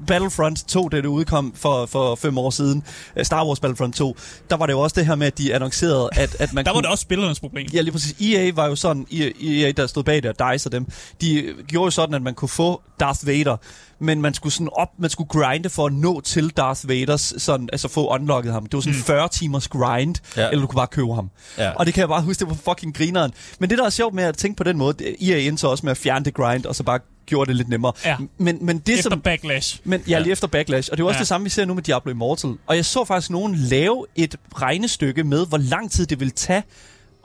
[0.07, 2.83] Battlefront 2, da det udkom for, for fem år siden,
[3.15, 4.17] øh, Star Wars Battlefront 2,
[4.49, 6.71] der var det jo også det her med, at de annoncerede, at, at man Der
[6.71, 6.83] var kunne...
[6.83, 7.67] det også spillernes problem.
[7.73, 8.15] Ja, lige præcis.
[8.21, 9.07] EA var jo sådan,
[9.41, 10.85] EA, der stod bag det, og DICE og dem,
[11.21, 13.57] de gjorde jo sådan, at man kunne få Darth Vader,
[13.99, 17.69] men man skulle sådan op, man skulle grinde for at nå til Darth Vaders, sådan,
[17.71, 18.65] altså få unlocket ham.
[18.65, 19.03] Det var sådan mm.
[19.03, 20.49] 40 timers grind, ja.
[20.49, 21.29] Eller du kunne bare købe ham.
[21.57, 21.69] Ja.
[21.71, 23.31] Og det kan jeg bare huske, det var fucking grineren.
[23.59, 25.67] Men det, der er sjovt med at tænke på den måde, det- EA endte så
[25.67, 27.93] også med at fjerne det grind, og så bare gjorde det lidt nemmere.
[28.05, 28.17] Ja.
[28.37, 29.79] Men, men det, Efter som, backlash.
[29.83, 30.89] men ja, lige efter Backlash.
[30.91, 31.19] Og det er også Ja.
[31.19, 32.53] det samme, vi ser nu med Diablo Immortal.
[32.67, 36.63] Og jeg så faktisk nogen lave et regnestykke med, hvor lang tid det vil tage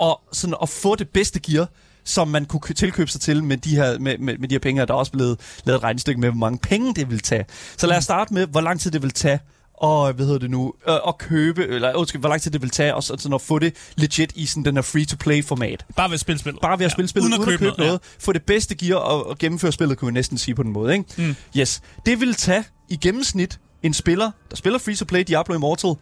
[0.02, 1.68] at, sådan, at få det bedste gear,
[2.04, 4.60] som man kunne kø- tilkøbe sig til med de her, med, med, med de her
[4.60, 4.82] penge.
[4.82, 7.44] Og Der er også blevet lavet et regnestykke med, hvor mange penge det vil tage.
[7.76, 9.38] Så lad os starte med, hvor lang tid det vil tage
[9.78, 12.70] og hvad hedder det nu, øh, at købe, eller undskyld, hvor lang tid det vil
[12.70, 15.86] tage, og så, sådan at få det legit i sådan den her free-to-play-format.
[15.96, 16.60] Bare ved at spille spillet.
[16.62, 17.78] Bare ved at spille spillet, uden at købe, noget.
[17.78, 18.00] noget.
[18.18, 20.92] Få det bedste gear og, og gennemføre spillet, kunne vi næsten sige på den måde.
[20.92, 21.04] Ikke?
[21.18, 21.36] Mm.
[21.56, 21.80] Yes.
[22.06, 25.94] Det vil tage i gennemsnit en spiller, der spiller Free to Play Diablo Immortal,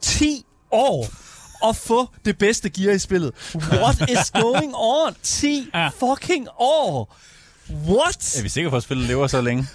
[0.00, 1.06] 10 år
[1.68, 3.32] at få det bedste gear i spillet.
[3.54, 5.14] What is going on?
[5.22, 5.88] 10 Ja.
[5.88, 7.16] fucking år!
[7.88, 8.34] What?
[8.38, 9.66] Er vi sikre på, at spillet lever så længe?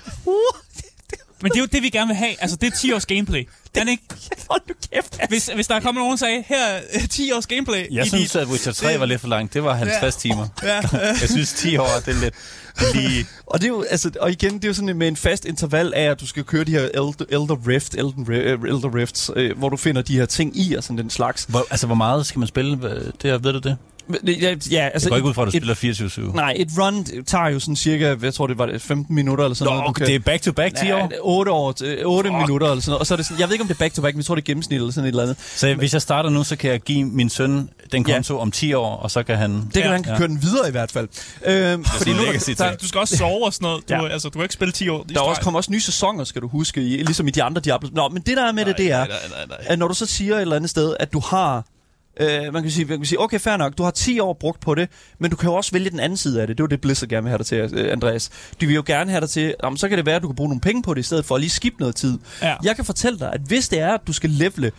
[1.42, 2.42] Men det er jo det, vi gerne vil have.
[2.42, 3.48] Altså, det er 10 års gameplay.
[3.76, 4.04] Den ikke?
[4.50, 5.20] Hold nu kæft.
[5.30, 7.86] Hvis, hvis der kommer nogen og sagde, her er 10 års gameplay.
[7.92, 9.54] Jeg i synes, dit- at Witcher 3 var lidt for langt.
[9.54, 10.48] Det var 50 timer.
[10.64, 10.80] Ja.
[11.22, 12.34] Jeg synes, 10 år, det er lidt
[12.94, 13.26] lige...
[13.46, 15.94] Og, det er jo, altså, og igen, det er jo sådan med en fast interval
[15.96, 19.58] af, at du skal køre de her Elder, Elder Rift, Elden, øh, Elder Rifts, øh,
[19.58, 21.46] hvor du finder de her ting i og sådan den slags.
[21.50, 22.72] Hvor, altså, hvor meget skal man spille?
[22.82, 23.78] Det, her, ved du det?
[24.08, 26.36] Men, øh, Ja, ja altså, Jeg går ikke ud fra, at du et, spiller 24-7.
[26.36, 29.56] Nej, et run tager jo sådan cirka, jeg tror det var det, 15 minutter eller
[29.56, 30.00] sådan Nå, noget.
[30.00, 31.12] du det er back-to-back 10 år.
[31.22, 33.00] 8 år, øh, 8 minutter eller sådan noget.
[33.00, 34.20] Og så er det sådan, jeg ved ikke om det er back to back, men
[34.20, 35.38] jeg tror det er gennemsnit eller sådan et eller andet.
[35.56, 38.14] Så hvis jeg starter nu, så kan jeg give min søn den Ja.
[38.14, 39.52] konto om 10 år, og så kan han...
[39.52, 39.92] Det kan Ja.
[39.92, 40.18] han kan Ja.
[40.18, 41.08] køre den videre i hvert fald.
[41.46, 43.90] Øhm, fordi nu, er der, der, Du skal også sove og sådan noget.
[43.90, 44.02] Du, Ja.
[44.04, 44.08] ja.
[44.10, 45.04] altså, du kan ikke spille 10 år.
[45.04, 47.62] der er også kommer også nye sæsoner, skal du huske, i, ligesom i de andre
[47.62, 47.90] Diablo.
[47.94, 49.58] Nå, men det der er med det, det er, Nej, nej, nej, nej.
[49.66, 51.66] at når du så siger et eller andet sted, at du har...
[52.19, 54.60] Øh, man, kan sige, man kan sige, okay, fair nok, du har 10 år brugt
[54.62, 56.58] på det, men du kan jo også vælge den anden side af det.
[56.58, 58.30] Det er jo det, Blizzard gerne vil have dig til, øh, Andreas.
[58.62, 60.36] De vil jo gerne have dig til, jamen, så kan det være, at du kan
[60.36, 62.19] bruge nogle penge på det, i stedet for at lige skip noget tid.
[62.41, 62.56] Ja.
[62.63, 64.71] Jeg kan fortælle dig, at hvis det er, at du skal levele,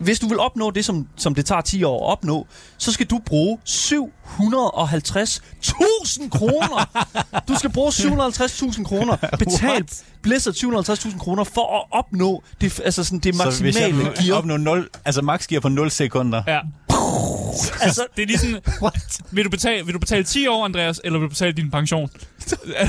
[0.00, 2.46] hvis du vil opnå det, som, som det tager 10 år at opnå,
[2.78, 7.06] så skal du bruge 750.000 kroner.
[7.48, 9.16] Du skal bruge 750.000 kroner.
[9.38, 9.84] Betal
[10.22, 14.38] Blizzard 750.000 kroner for at opnå det, altså sådan det Så hvis jeg maksimale gear.
[14.38, 16.42] opnå 0, altså max gear på 0 sekunder.
[16.46, 16.58] Ja.
[17.80, 19.20] Altså, Det er lige sådan, what?
[19.30, 22.10] vil du, betale, vil du betale 10 år, Andreas, eller vil du betale din pension?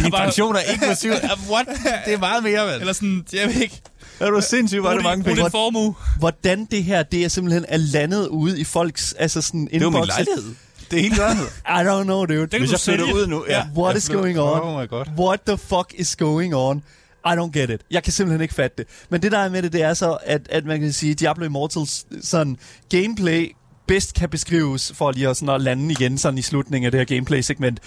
[0.01, 1.09] Min pension er ikke på 7.
[1.51, 1.67] What?
[2.05, 2.79] Det er meget mere, vel?
[2.79, 3.81] Eller sådan, jeg ved ikke.
[4.19, 5.43] Er du sindssygt, hvor er Brug det mange brug penge?
[5.43, 5.95] din formue.
[6.19, 9.79] Hvordan det her, det er simpelthen er landet ude i folks altså sådan Det er
[9.79, 10.43] jo min lejlighed.
[10.91, 11.47] Det er helt gørnet.
[11.65, 12.41] I don't know, dude.
[12.41, 13.45] Det kan Hvis du jeg flytter ud nu...
[13.49, 13.63] Ja.
[13.77, 14.61] What is going on?
[14.61, 15.05] Oh my god.
[15.19, 16.83] What the fuck is going on?
[17.25, 17.81] I don't get it.
[17.91, 18.85] Jeg kan simpelthen ikke fatte det.
[19.09, 21.45] Men det der er med det, det er så, at, at man kan sige, Diablo
[21.45, 22.57] Immortals sådan
[22.89, 23.55] gameplay
[23.87, 26.99] bedst kan beskrives, for lige at, sådan at lande igen sådan i slutningen af det
[26.99, 27.79] her gameplay-segment.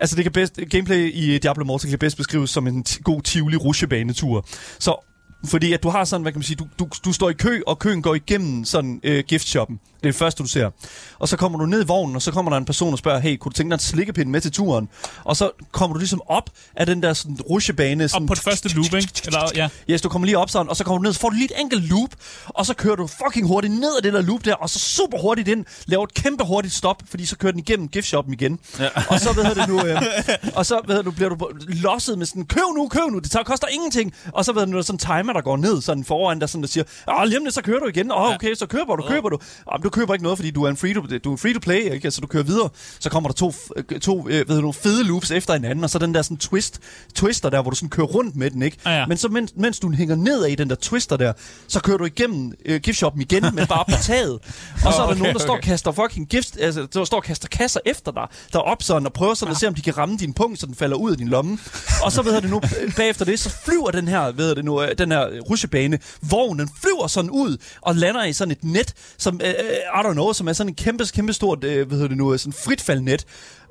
[0.00, 3.22] Altså det kan bedst, gameplay i Diablo Immortal kan bedst beskrives som en t- god
[3.22, 4.46] tivoli rusjebanetur.
[4.78, 5.11] Så
[5.44, 7.60] fordi at du har sådan, hvad kan man sige, du, du, du står i kø,
[7.66, 9.80] og køen går igennem sådan øh, giftshoppen.
[10.02, 10.70] Det er det første, du ser.
[11.18, 13.18] Og så kommer du ned i vognen, og så kommer der en person og spørger,
[13.20, 14.88] hey, kunne du tænke dig en slikkepind med til turen?
[15.24, 18.08] Og så kommer du ligesom op af den der sådan rusjebane.
[18.08, 19.08] Sådan, Op på det første loop, ikke?
[19.26, 19.68] Eller, ja.
[19.90, 21.44] Yes, du kommer lige op sådan, og så kommer du ned, så får du lige
[21.44, 22.10] et enkelt loop,
[22.48, 25.18] og så kører du fucking hurtigt ned ad det der loop der, og så super
[25.18, 28.58] hurtigt ind, laver et kæmpe hurtigt stop, fordi så kører den igennem giftshoppen igen.
[28.78, 28.88] Ja.
[29.08, 30.02] Og så, hvad hedder det nu, øh,
[30.58, 33.30] og så, hvad hedder du, bliver du losset med sådan, køb nu, køb nu, det
[33.30, 34.12] tager, koster ingenting.
[34.32, 36.04] Og så, hvad hedder det nu, der er sådan en timer, der går ned, sådan
[36.04, 38.12] foran, der sådan, der siger, åh, lige om så kører du igen.
[38.12, 39.38] Åh, okay, så køber du, køber du.
[39.72, 41.60] Jamen, du køber ikke noget, fordi du er en free to, du er free to
[41.62, 42.04] play, ikke?
[42.04, 42.68] Altså, du kører videre.
[43.00, 45.98] Så kommer der to, øh, to øh, ved du, fede loops efter hinanden, og så
[45.98, 46.80] den der sådan twist,
[47.14, 48.76] twister der, hvor du sådan kører rundt med den, ikke?
[48.84, 49.06] Ja, ja.
[49.06, 51.32] Men så mens, mens du hænger ned i den der twister der,
[51.68, 54.32] så kører du igennem øh, giftshoppen igen, men bare på taget.
[54.86, 55.68] Og så er der okay, nogen, der står og okay.
[55.68, 59.06] kaster fucking gift, altså, der står og kaster kasser efter dig, der er op sådan,
[59.06, 61.10] og prøver sådan at se, om de kan ramme din punkt, så den falder ud
[61.10, 61.58] af din lomme.
[62.02, 64.84] Og så ved det nu, øh, bagefter det, så flyver den her, ved det nu,
[64.98, 69.54] den her rutsjebane, vognen flyver sådan ud, og lander i sådan et net, som, øh,
[69.94, 72.32] I don't know, som er sådan en kæmpe, kæmpe stort, øh, hvad hedder det nu,
[72.32, 73.24] øh, sådan fritfaldnet,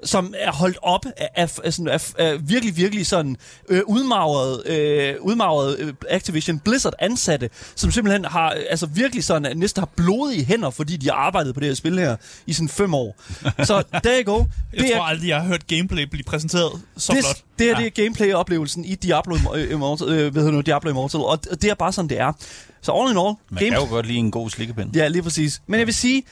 [0.03, 3.37] som er holdt op af, af, af, sådan, af, af virkelig, virkelig sådan
[3.69, 9.57] øh, udmagret, øh, udmagret øh, Activision Blizzard ansatte, som simpelthen har, øh, altså virkelig sådan,
[9.57, 12.69] næsten har blodige hænder, fordi de har arbejdet på det her spil her i sådan
[12.69, 13.15] fem år.
[13.65, 14.43] Så there you go.
[14.73, 17.35] Jeg tror aldrig, jeg har hørt gameplay blive præsenteret så det, flot.
[17.59, 17.77] det her Ja.
[17.79, 21.43] det er gameplay-oplevelsen i Diablo Immor- Immortal, øh, hvad hedder det nu, Diablo Immortal, og
[21.61, 22.33] det er bare sådan, det er.
[22.81, 24.95] Så all in all, Man kan jo godt lide en god slikkepind.
[24.95, 25.61] Ja, lige præcis.
[25.67, 26.23] Men jeg vil sige,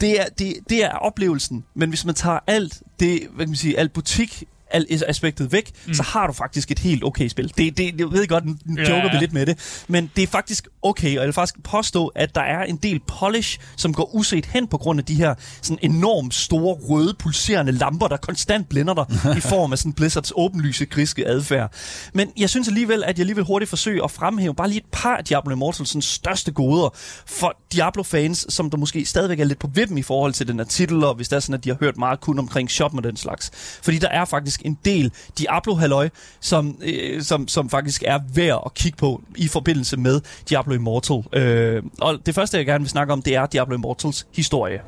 [0.00, 1.64] det er, det, det er oplevelsen.
[1.74, 5.70] Men hvis man tager alt det, hvad kan man sige, alt butik alt aspektet væk,
[5.86, 5.94] mm.
[5.94, 7.52] så har du faktisk et helt okay spil.
[7.56, 9.20] Det, det, jeg ved godt, Ja, joker vi ja.
[9.20, 12.40] lidt med det, men det er faktisk okay, og jeg vil faktisk påstå, at der
[12.40, 16.34] er en del polish, som går uset hen på grund af de her sådan enormt
[16.34, 19.06] store, røde, pulserende lamper, der konstant blænder dig
[19.38, 21.72] i form af sådan Blizzards åbenlyse, griske adfærd.
[22.14, 25.16] Men jeg synes alligevel, at jeg alligevel hurtigt forsøger at fremhæve bare lige et par
[25.16, 26.94] af Diablo Immortals største goder
[27.26, 30.66] for Diablo-fans, som der måske stadigvæk er lidt på vippen i forhold til den her
[30.66, 33.04] titel, og hvis det er sådan, at de har hørt meget kun omkring shop og
[33.04, 33.50] den slags.
[33.82, 36.08] Fordi der er faktisk en del Diablo-halløj,
[36.40, 41.22] som, øh, som, som faktisk er værd at kigge på i forbindelse med Diablo Immortal.
[41.32, 44.80] Øh, og det første, jeg gerne vil snakke om, det er Diablo Immortals historie.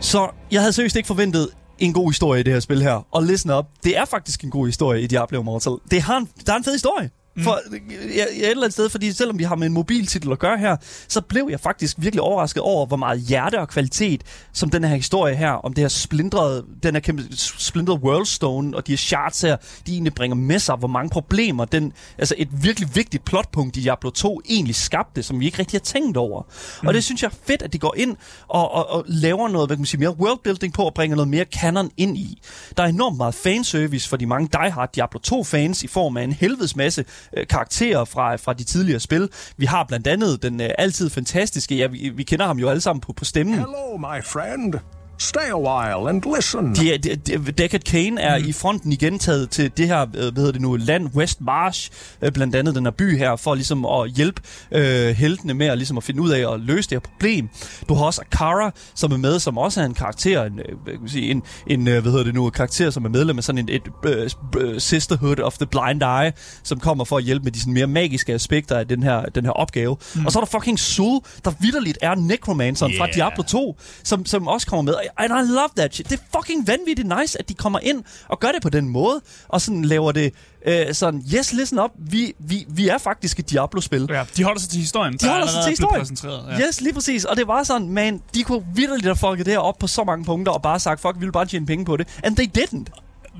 [0.00, 3.06] Så jeg havde seriøst ikke forventet en god historie i det her spil her.
[3.10, 5.72] Og listen op, det er faktisk en god historie i Diablo Immortal.
[5.90, 7.10] Det har en, der er en fed historie.
[7.38, 7.58] For
[7.92, 10.58] jeg, jeg et eller andet sted, fordi selvom vi har med en mobiltitel at gøre
[10.58, 10.76] her,
[11.08, 14.94] så blev jeg faktisk virkelig overrasket over, hvor meget hjerte og kvalitet, som den her
[14.96, 19.40] historie her, om det her splindrede, den her kæmpe splindrede Worldstone og de her charts
[19.40, 23.76] her, de egentlig bringer med sig, hvor mange problemer den, altså et virkelig vigtigt plotpunkt
[23.76, 26.42] i Diablo 2 egentlig skabte, som vi ikke rigtig har tænkt over.
[26.82, 26.88] Mm.
[26.88, 28.16] Og det synes jeg er fedt, at de går ind
[28.48, 31.28] og, og, og laver noget, hvad kan man sige, mere worldbuilding på og bringer noget
[31.28, 32.42] mere canon ind i.
[32.76, 36.32] Der er enormt meget fanservice for de mange diehard Diablo 2-fans i form af en
[36.32, 37.04] helvedes masse
[37.36, 39.28] øh, karakterer fra, fra de tidligere spil.
[39.56, 42.80] Vi har blandt andet den øh, altid fantastiske, ja, vi, vi kender ham jo alle
[42.80, 43.54] sammen på, på stemmen.
[43.54, 44.99] Hello, my friend.
[45.22, 46.74] Stay a while and listen.
[46.74, 48.44] De, de, de, Deckard Kane er mm.
[48.48, 51.90] i fronten igen taget til det her, øh, hvad hedder det nu, land West Marsh,
[52.22, 54.42] øh, blandt andet den her by her, for ligesom at hjælpe
[54.72, 57.48] øh, heltene med at, ligesom at finde ud af at løse det her problem.
[57.88, 60.98] Du har også Akara, som er med, som også er en karakter, en, øh, hvad
[60.98, 63.68] kan sige, en, en hvad hedder det nu, karakter, som er medlem af sådan en,
[63.68, 67.74] et uh, Sisterhood of the Blind Eye, som kommer for at hjælpe med de sådan
[67.74, 69.96] mere magiske aspekter af den her, den her opgave.
[70.14, 70.26] Mm.
[70.26, 72.98] Og så er der fucking Sul, der vidderligt er Necromanceren yeah.
[72.98, 75.09] fra Diablo 2, som, som også kommer med.
[75.16, 76.10] And I love that shit.
[76.10, 79.20] Det er fucking vanvittigt nice, at de kommer ind og gør det på den måde,
[79.48, 80.34] og sådan laver det
[80.66, 84.06] øh, sådan, yes, listen up, vi, vi, vi er faktisk et Diablo-spil.
[84.10, 85.12] Ja, de holder sig til historien.
[85.12, 86.16] De holder sig til historien.
[86.50, 86.66] Ja.
[86.66, 87.24] Yes, lige præcis.
[87.24, 90.04] Og det var sådan, man, de kunne virkelig have fucket det her op på så
[90.04, 92.08] mange punkter, og bare sagt, fuck, vi vil bare tjene penge på det.
[92.24, 92.84] And they didn't.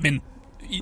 [0.01, 0.21] Men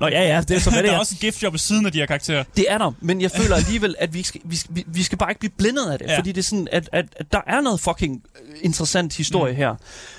[0.00, 0.98] Nå ja, ja, det er så, det der er.
[0.98, 2.44] også et giftjob ved siden af de her karakterer.
[2.56, 5.30] Det er der, men jeg føler alligevel, at vi skal, vi, skal- vi, skal bare
[5.30, 6.12] ikke blive blindet af det, Ja.
[6.12, 6.18] ja.
[6.18, 9.56] fordi det er sådan, at, at, at der er noget fucking øh, interessant historie mm.
[9.56, 9.74] her.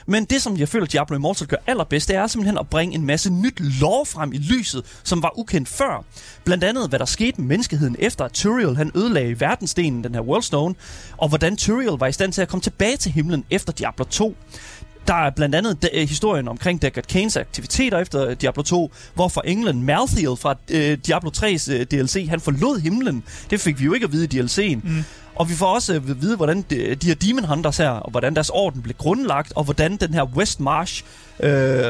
[0.05, 3.05] Men det, som jeg føler, Diablo Immortal gør allerbedst, det er simpelthen at bringe en
[3.05, 6.03] masse nyt lore frem i lyset, som var ukendt før.
[6.43, 10.22] Blandt andet, hvad der skete med menneskeheden efter, at Turiel han ødelagde verdensdelen, den her
[10.22, 10.76] Worldstone,
[11.17, 14.36] og hvordan Turiel var i stand til at komme tilbage til himlen efter Diablo 2.
[15.08, 19.41] Der er blandt andet de, historien omkring Deckard Kanes aktiviteter efter øh, Diablo 2, hvorfor
[19.41, 23.24] englen Malthael fra øh, Diablo 3's øh, DLC, han forlod himlen.
[23.49, 24.80] Det fik vi jo ikke at vide i DLC'en.
[24.84, 25.04] Mm.
[25.36, 28.12] Og vi får også øh, at vide, hvordan de, de her Demon Hunters her, og
[28.12, 31.04] hvordan deres orden blev grundlagt, og hvordan den her West Marsh,
[31.39, 31.84] øh,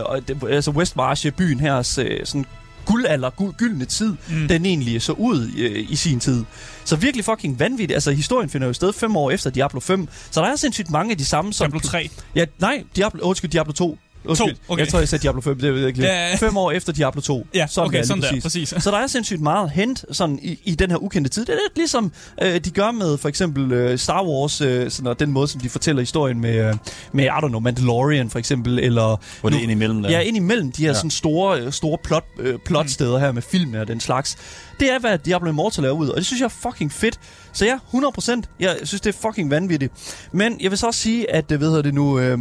[0.50, 2.46] altså West Marsh byen her, øh, sådan
[2.86, 4.48] guldalder, guld, gyldne tid, mm.
[4.48, 6.44] den egentlig så ud øh, i sin tid.
[6.86, 7.96] Så virkelig fucking vanvittigt.
[7.96, 11.12] Altså, historien finder jo sted fem år efter Diablo 5, så der er sindssygt mange
[11.12, 11.72] af de samme som...
[11.72, 12.10] Diablo 3.
[12.36, 13.98] Ja, nej, Diablo, undskyld, Diablo 2.
[14.26, 14.80] Undskyld, okay.
[14.84, 16.02] Jeg tror, jeg sagde Diablo 5, det ved jeg ikke.
[16.02, 16.36] Ja.
[16.36, 17.48] Fem år efter Diablo 2.
[17.54, 18.74] Ja, sådan okay, sådan lige der, præcis.
[18.80, 21.46] Så der er sindssygt meget hent sådan, i, i den her ukendte tid.
[21.46, 22.12] Det er lidt ligesom
[22.42, 25.62] øh, de gør med for eksempel øh, Star Wars, øh, sådan, og den måde, som
[25.62, 26.76] de fortæller historien med, øh,
[27.14, 29.20] med I don't know, Mandalorian for eksempel, eller...
[29.42, 30.10] Hvor det er indimellem der.
[30.12, 30.94] Ja, ind imellem de her Ja.
[30.94, 34.38] sådan store, øh, store plot, øh, plotsteder her med filmene og den slags.
[34.80, 37.20] Det er, hvad Diablo Immortal er ud, og det synes jeg er fucking fedt.
[37.54, 38.42] Så ja, 100%.
[38.60, 39.94] Jeg synes, det er fucking vanvittigt.
[40.32, 42.20] Men jeg vil så også sige, at, øh, hvad hedder det nu...
[42.20, 42.38] Øh,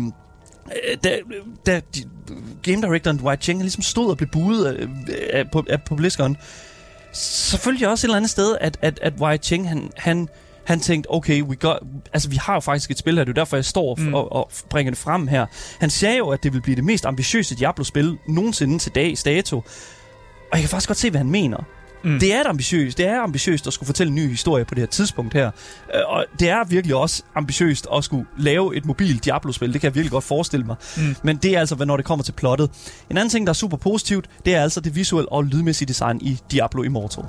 [1.05, 1.19] da,
[1.67, 2.05] da de,
[2.63, 4.87] game directoren Dwight Cheng han ligesom stod og blev buet af,
[5.33, 6.37] af, på, af, på BlizzCon,
[7.13, 10.29] så følte jeg også et eller andet sted, at, at, at Dwight Cheng, han, han,
[10.65, 11.79] han tænkte, okay, we got,
[12.13, 14.15] altså vi har jo faktisk et spil her, det er derfor, jeg står Mm.
[14.15, 15.47] og, og bringer det frem her.
[15.81, 19.57] Han sagde jo, at det vil blive det mest ambitiøse Diablo-spil nogensinde til dags dato.
[19.57, 19.65] Og
[20.53, 21.65] jeg kan faktisk godt se, hvad han mener.
[22.05, 22.19] Mm.
[22.21, 22.99] Det er et ambitiøst.
[22.99, 25.51] Det er ambitiøst at skulle fortælle en ny historie på det her tidspunkt her.
[25.95, 29.73] Øh, Og det er virkelig også ambitiøst at skulle lave et mobilt Diablo-spil.
[29.73, 30.77] Det kan jeg virkelig godt forestille mig.
[30.97, 31.17] Mm.
[31.23, 32.71] Men det er altså, når det kommer til plottet.
[33.11, 36.19] En anden ting, der er super positivt, det er altså det visuelle og lydmæssige design
[36.21, 37.25] i Diablo Immortal.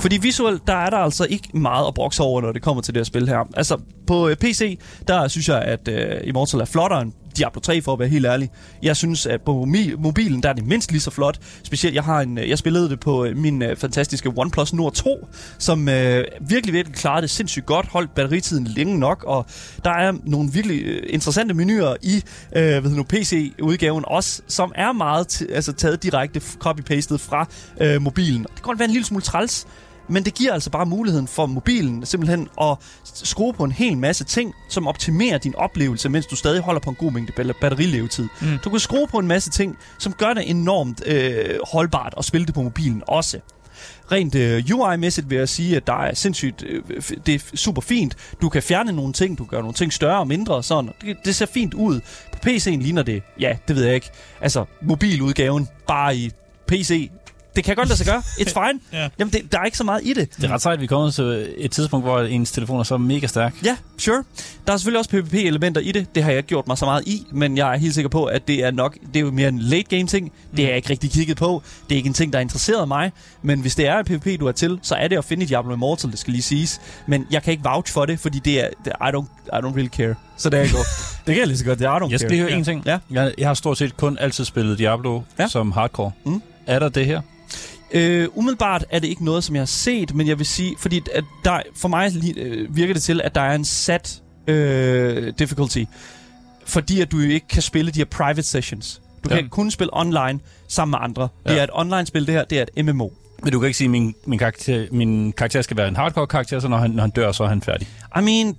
[0.00, 2.94] Fordi visuelt, der er der altså ikke meget at brokse over, når det kommer til
[2.94, 3.48] det her spil her.
[3.56, 4.78] Altså, på øh, PC,
[5.08, 8.26] der synes jeg, at øh, Immortal er flottere end Diablo 3, for at være helt
[8.26, 8.50] ærlig.
[8.82, 9.66] Jeg synes, at på
[9.98, 11.38] mobilen, der er det mindst lige så flot.
[11.62, 14.92] Specielt, jeg, har en, øh, jeg spillede det på øh, min øh, fantastiske OnePlus Nord
[14.92, 15.28] 2,
[15.58, 19.46] som øh, virkelig, virkelig klarede det sindssygt godt, holdt batteritiden længe nok, og
[19.84, 24.92] der er nogle virkelig interessante menuer i øh, hvad hedder nu, PC-udgaven også, som er
[24.92, 27.48] meget t- altså, taget direkte copy-pastet fra
[27.80, 28.42] øh, mobilen.
[28.42, 29.66] Det kan godt være en lille smule træls,
[30.08, 34.24] men det giver altså bare muligheden for mobilen simpelthen at skrue på en hel masse
[34.24, 38.28] ting, som optimerer din oplevelse, mens du stadig holder på en god mængde batter- batterilevetid.
[38.40, 38.58] Mm.
[38.64, 42.46] Du kan skrue på en masse ting, som gør det enormt øh, holdbart at spille
[42.46, 43.38] det på mobilen også.
[44.12, 46.82] Rent øh, UI-mæssigt vil jeg sige, at der er sindssygt, øh,
[47.26, 48.16] det er super fint.
[48.42, 50.90] Du kan fjerne nogle ting, du gør nogle ting større og mindre og sådan.
[51.00, 52.00] Det, det ser fint ud.
[52.32, 54.10] På PC'en ligner det, ja, det ved jeg ikke.
[54.40, 56.30] Altså, mobiludgaven, bare i
[56.66, 57.10] PC.
[57.56, 58.22] Det kan godt lade sig gøre.
[58.40, 58.80] It's fine.
[58.92, 59.08] Ja.
[59.18, 60.36] Jamen, det, der er ikke så meget i det.
[60.36, 62.84] Det er ret sejt, at vi er kommet til et tidspunkt, hvor ens telefon er
[62.84, 63.54] så mega stærk.
[63.64, 64.24] Ja, sure.
[64.66, 66.14] Der er selvfølgelig også PvP-elementer i det.
[66.14, 68.24] Det har jeg ikke gjort mig så meget i, men jeg er helt sikker på,
[68.24, 70.32] at det er nok, det er jo mere en late game ting.
[70.50, 71.62] Det har jeg ikke rigtig kigget på.
[71.88, 73.12] Det er ikke en ting, der interesserer mig.
[73.42, 75.46] Men hvis det er en PvP, du er til, så er det at finde i
[75.46, 76.80] Diablo Immortal, det skal lige siges.
[77.06, 79.74] Men jeg kan ikke vouch for det, fordi det er, det, I, don't, I don't
[79.74, 80.14] really care.
[80.36, 80.76] Så det er ikke
[81.26, 81.78] Det kan jeg lige så godt.
[81.78, 82.36] Det er I don't Jeg skal care.
[82.36, 82.82] lige høre en ting.
[82.86, 82.98] Ja.
[83.10, 85.48] Jeg, jeg har stort set kun altid spillet Diablo Ja.
[85.48, 86.10] som hardcore.
[86.24, 86.42] Mm.
[86.66, 87.20] Er der det her?
[87.92, 91.02] Øh, umiddelbart er det ikke noget, som jeg har set, men jeg vil sige, fordi
[91.14, 95.84] at der, for mig øh, virker det til, at der er en sat øh, difficulty,
[96.66, 99.00] fordi at du jo ikke kan spille de her private sessions.
[99.24, 99.36] Du Ja.
[99.40, 101.28] kan kun spille online sammen med andre.
[101.46, 101.58] Det Ja.
[101.58, 102.44] er et online-spil, det her.
[102.44, 103.08] Det er et MMO.
[103.42, 106.60] Men du kan ikke sige, at min, min, karakter, min karakter skal være en hardcore-karakter,
[106.60, 107.88] så når han, når han dør, så er han færdig.
[108.18, 108.56] I mean,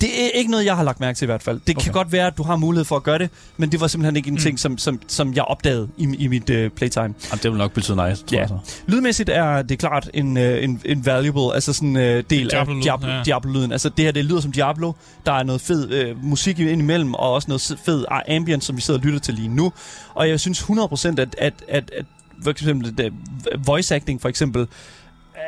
[0.00, 1.60] det er ikke noget, jeg har lagt mærke til i hvert fald.
[1.66, 1.84] Det okay.
[1.84, 4.16] kan godt være, at du har mulighed for at gøre det, men det var simpelthen
[4.16, 4.40] ikke en mm.
[4.40, 7.02] ting, som, som, som jeg opdagede i, i mit uh, playtime.
[7.02, 8.40] Jamen, det vil nok betyde nice, tror Ja.
[8.40, 8.58] jeg så.
[8.86, 12.78] Lydmæssigt er det klart en, uh, en, en valuable, altså sådan en uh, del Diablo-lyd,
[12.78, 13.22] af Diablo, ja.
[13.24, 13.72] Diablo-lyden.
[13.72, 14.92] Altså det her, det lyder som Diablo.
[15.26, 19.00] Der er noget fed uh, musik indimellem, og også noget fed ambient, som vi sidder
[19.00, 19.72] og lytter til lige nu.
[20.14, 22.04] Og jeg synes 100% at, at, at, at
[22.42, 23.12] for eksempel
[23.66, 24.66] voice acting for eksempel,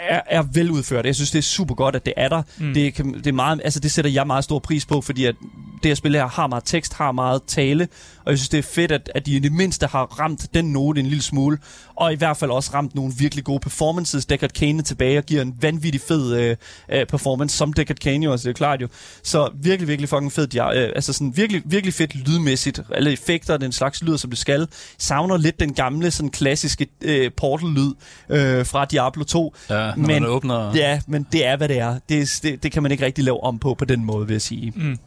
[0.01, 1.07] er, er veludført.
[1.07, 2.43] Jeg synes, det er super godt, at det er der.
[2.59, 2.75] Mm.
[2.75, 5.35] Det, kan, det, er meget, altså, det sætter jeg meget stor pris på, fordi at
[5.83, 7.89] det her spil her har meget tekst, har meget tale,
[8.27, 10.65] og jeg synes, det er fedt, at, at de i det mindste har ramt den
[10.65, 11.59] note en lille smule,
[11.97, 14.27] og i hvert fald også ramt nogle virkelig gode performances.
[14.27, 16.57] Deckard Kane tilbage og giver en vanvittig fed øh,
[16.93, 18.89] øh, performance, som Deckard Kane jo, altså det er klart jo.
[19.23, 20.49] Så virkelig, virkelig fucking fed.
[20.55, 22.81] Ja, øh, altså sådan virkelig, virkelig fedt lydmæssigt.
[22.95, 24.69] Alle effekter, den slags lyder, som det skal.
[24.99, 27.93] Savner lidt den gamle, sådan klassiske øh, portal-lyd
[28.29, 29.55] øh, fra Diablo 2.
[29.71, 30.73] Ja, når Men- man åbner...
[30.77, 31.99] Ja, men det er, hvad det er.
[32.09, 34.43] Det, det, det kan man ikke rigtig lave om på, på den måde, vil jeg
[34.43, 34.73] sige.
[34.77, 34.99] Mm.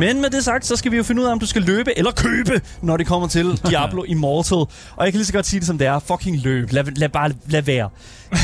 [0.00, 1.98] Men med det sagt, så skal vi jo finde ud af, om du skal løbe
[1.98, 4.56] eller købe, når det kommer til Diablo Immortal.
[4.56, 5.98] Og jeg kan lige så godt sige det, som det er.
[5.98, 6.72] Fucking løb.
[6.72, 7.90] Lad, lad bare lad være.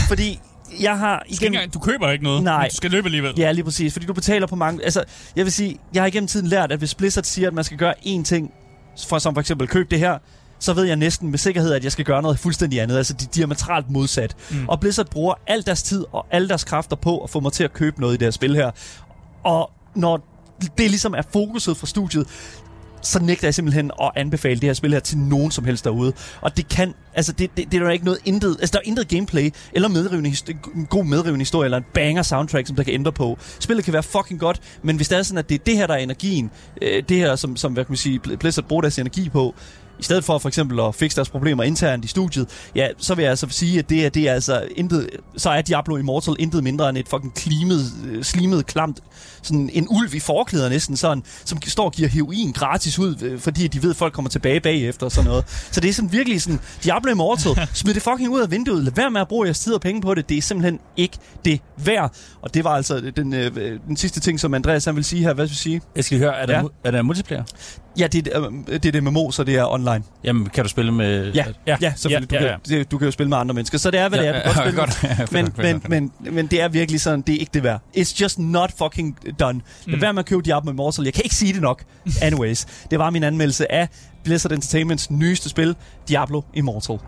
[0.09, 0.41] Fordi
[0.81, 1.47] jeg har igen...
[1.47, 2.69] engang, du køber ikke noget, Nej.
[2.71, 3.35] du skal løbe alligevel.
[3.39, 3.93] Ja, lige præcis.
[3.93, 4.85] Fordi du betaler på mange...
[4.85, 5.05] Altså,
[5.37, 7.79] jeg vil sige, jeg har igennem tiden lært, at hvis Blizzard siger, at man skal
[7.79, 8.51] gøre én ting,
[9.09, 10.19] for som for eksempel køb det her,
[10.59, 12.97] så ved jeg næsten med sikkerhed, at jeg skal gøre noget fuldstændig andet.
[12.97, 14.37] Altså, de er diametralt modsat.
[14.51, 14.69] Mm.
[14.69, 17.65] Og Blizzard bruger al deres tid og alle deres kræfter på at få mig til
[17.65, 18.71] at købe noget i det her spil her.
[19.45, 22.27] Og når det ligesom er fokuset fra studiet,
[23.03, 26.13] så nægter jeg simpelthen at anbefale det her spil her til nogen som helst derude.
[26.41, 28.89] Og det kan, altså det, det, det er der ikke noget intet, altså der er
[28.89, 30.37] intet gameplay, eller medrivende,
[30.75, 33.39] en god medrivende historie, eller en banger soundtrack, som der kan ændre på.
[33.59, 35.87] Spillet kan være fucking godt, men hvis det er sådan, at det er det her,
[35.87, 36.51] der er energien,
[36.83, 39.55] øh, det her, som, som hvad kan man sige, Blizzard bruger deres energi på,
[39.99, 43.23] i stedet for for eksempel at fikse deres problemer internt i studiet, ja, så vil
[43.23, 46.65] jeg altså sige, at det er, det er altså intet, så er Diablo Immortal intet
[46.65, 49.01] mindre end et fucking klimet, øh, slimet, klamt,
[49.43, 53.41] sådan en ulv i forklæder næsten, sådan, som står og giver heroin gratis ud, øh,
[53.41, 55.45] fordi de ved, at folk kommer tilbage bagefter og sådan noget.
[55.71, 58.93] Så det er sådan virkelig sådan, Diablo Immortal, smid det fucking ud af vinduet, lad
[58.93, 61.61] være med at bruge jeres tid og penge på det, det er simpelthen ikke det
[61.77, 62.15] værd.
[62.43, 65.35] Og det var altså den, øh, den sidste ting, som Andreas han vil sige her,
[65.35, 65.81] hvad vil du sige?
[65.97, 66.65] Jeg skal høre, er der, ja.
[66.85, 67.45] er der multiplayer?
[67.99, 70.03] Ja, det er, øh, det er det MMO, så det er online.
[70.25, 71.33] Jamen, kan du spille med...
[71.33, 72.33] Ja, ja, ja selvfølgelig.
[72.33, 72.59] Ja, du, ja, ja.
[72.69, 74.33] Kan, det, du kan jo spille med andre mennesker, så det er, hvad det er.
[74.43, 75.59] Du kan Ja, godt spille godt.
[75.59, 77.81] men, men, men, men det er virkelig sådan, det er ikke det værd.
[77.97, 79.61] It's just not fucking done.
[79.87, 80.03] Lad Mm.
[80.03, 81.05] være med at købe Diablo Immortal.
[81.05, 81.83] Jeg kan ikke sige det nok.
[82.23, 83.89] Anyways, det var min anmeldelse af
[84.25, 85.75] Blizzard Entertainments nyeste spil,
[86.09, 86.99] Diablo Immortal.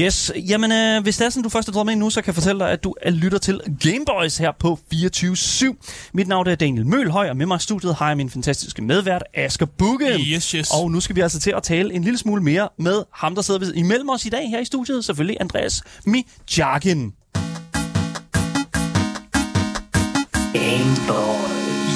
[0.00, 2.26] Yes, jamen øh, hvis det er sådan, du først er drømmet ind nu, så kan
[2.26, 6.10] jeg fortælle dig, at du er lytter til Gameboys her på 24-7.
[6.12, 9.24] Mit navn er Daniel Mølhøj, og med mig i studiet har jeg min fantastiske medvært,
[9.34, 10.20] Asger Bugge.
[10.20, 10.70] Yes, yes.
[10.70, 13.42] Og nu skal vi altså til at tale en lille smule mere med ham, der
[13.42, 15.04] sidder ved imellem os i dag her i studiet.
[15.04, 17.12] Selvfølgelig Andreas Mijakin.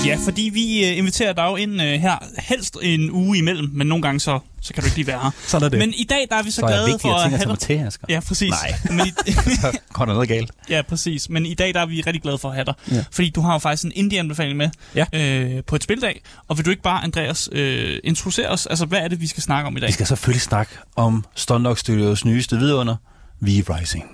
[0.06, 3.86] Ja, fordi vi øh, inviterer dig jo ind øh, her helst en uge imellem, men
[3.86, 5.30] nogle gange så, så kan du ikke lige være her.
[5.46, 5.78] Sådan er det.
[5.78, 7.86] Men i dag der er vi så, Så glade vigtigere for at have dig.
[7.86, 8.06] Asger.
[8.08, 8.50] Ja, præcis.
[8.50, 8.74] Nej.
[8.96, 10.50] Men i, Så går der noget galt.
[10.70, 11.28] ja, præcis.
[11.28, 12.74] Men i dag der er vi rigtig glade for at have dig.
[12.90, 13.04] Ja.
[13.12, 15.04] Fordi du har jo faktisk en indie-anbefaling med Ja.
[15.12, 16.20] øh, på et spildag.
[16.48, 18.66] Og vil du ikke bare, Andreas, øh, introducere os?
[18.66, 19.86] Altså, hvad er det, vi skal snakke om i dag?
[19.88, 22.96] Vi skal selvfølgelig snakke om Stunlock Studios nyeste vidunder,
[23.40, 24.04] V-Rising.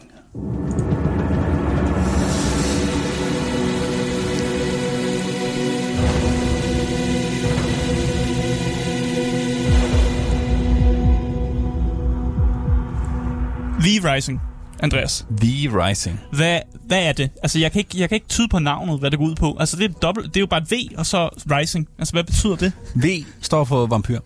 [13.87, 14.41] V-Rising,
[14.83, 15.27] Andreas.
[15.31, 16.21] V-Rising.
[16.33, 17.31] Hvad, hvad er det?
[17.43, 19.57] Altså, jeg kan, ikke, jeg kan ikke tyde på navnet, hvad det går ud på.
[19.61, 21.89] Altså, det er, dobbelt, det er jo bare et V, og så Rising.
[21.99, 22.73] Altså, hvad betyder det?
[22.95, 23.07] V
[23.41, 24.21] står for vampyr.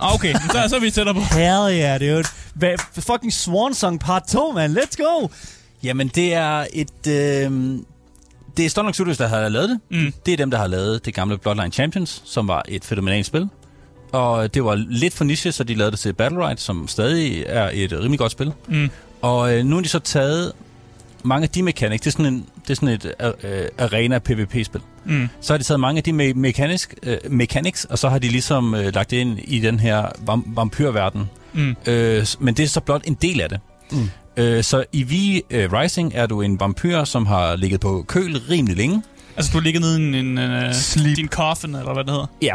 [0.00, 1.20] Ah, okay, så, så er vi tættere på.
[1.20, 2.24] Hell yeah, dude.
[2.54, 4.70] Hvad, fucking Swan Song part 2, man.
[4.78, 5.28] Let's go.
[5.82, 7.06] Jamen, det er et...
[7.06, 7.78] Øh,
[8.56, 9.80] det er Stunlock Studios, der har lavet det.
[9.90, 10.12] Mm.
[10.26, 13.48] Det er dem, der har lavet det gamle Bloodline Champions, som var et fænomenalt spil.
[14.12, 17.44] Og det var lidt for niche, så de lavede det til Battle Ride, som stadig
[17.46, 18.52] er et rimelig godt spil.
[18.68, 18.90] Mm.
[19.22, 20.52] Og øh, nu har de så taget
[21.24, 22.00] mange af de mechanics.
[22.00, 23.12] Det er sådan, en, det er sådan et
[23.44, 24.80] øh, arena PvP-spil.
[25.04, 25.28] Mm.
[25.40, 28.28] Så har de taget mange af de me- mechanics, øh, mechanics, og så har de
[28.28, 31.30] ligesom øh, lagt det ind i den her vam- vampyrverden.
[31.52, 31.76] Mm.
[31.86, 33.60] Øh, men det er så blot en del af det.
[33.92, 34.10] Mm.
[34.36, 38.38] Øh, så i V øh, Rising er du en vampyr, som har ligget på køl
[38.50, 39.02] rimelig længe.
[39.36, 41.16] Altså, du ligger nede i en, en, uh, Sleep.
[41.16, 42.26] din coffin, eller hvad det hedder.
[42.42, 42.54] Ja.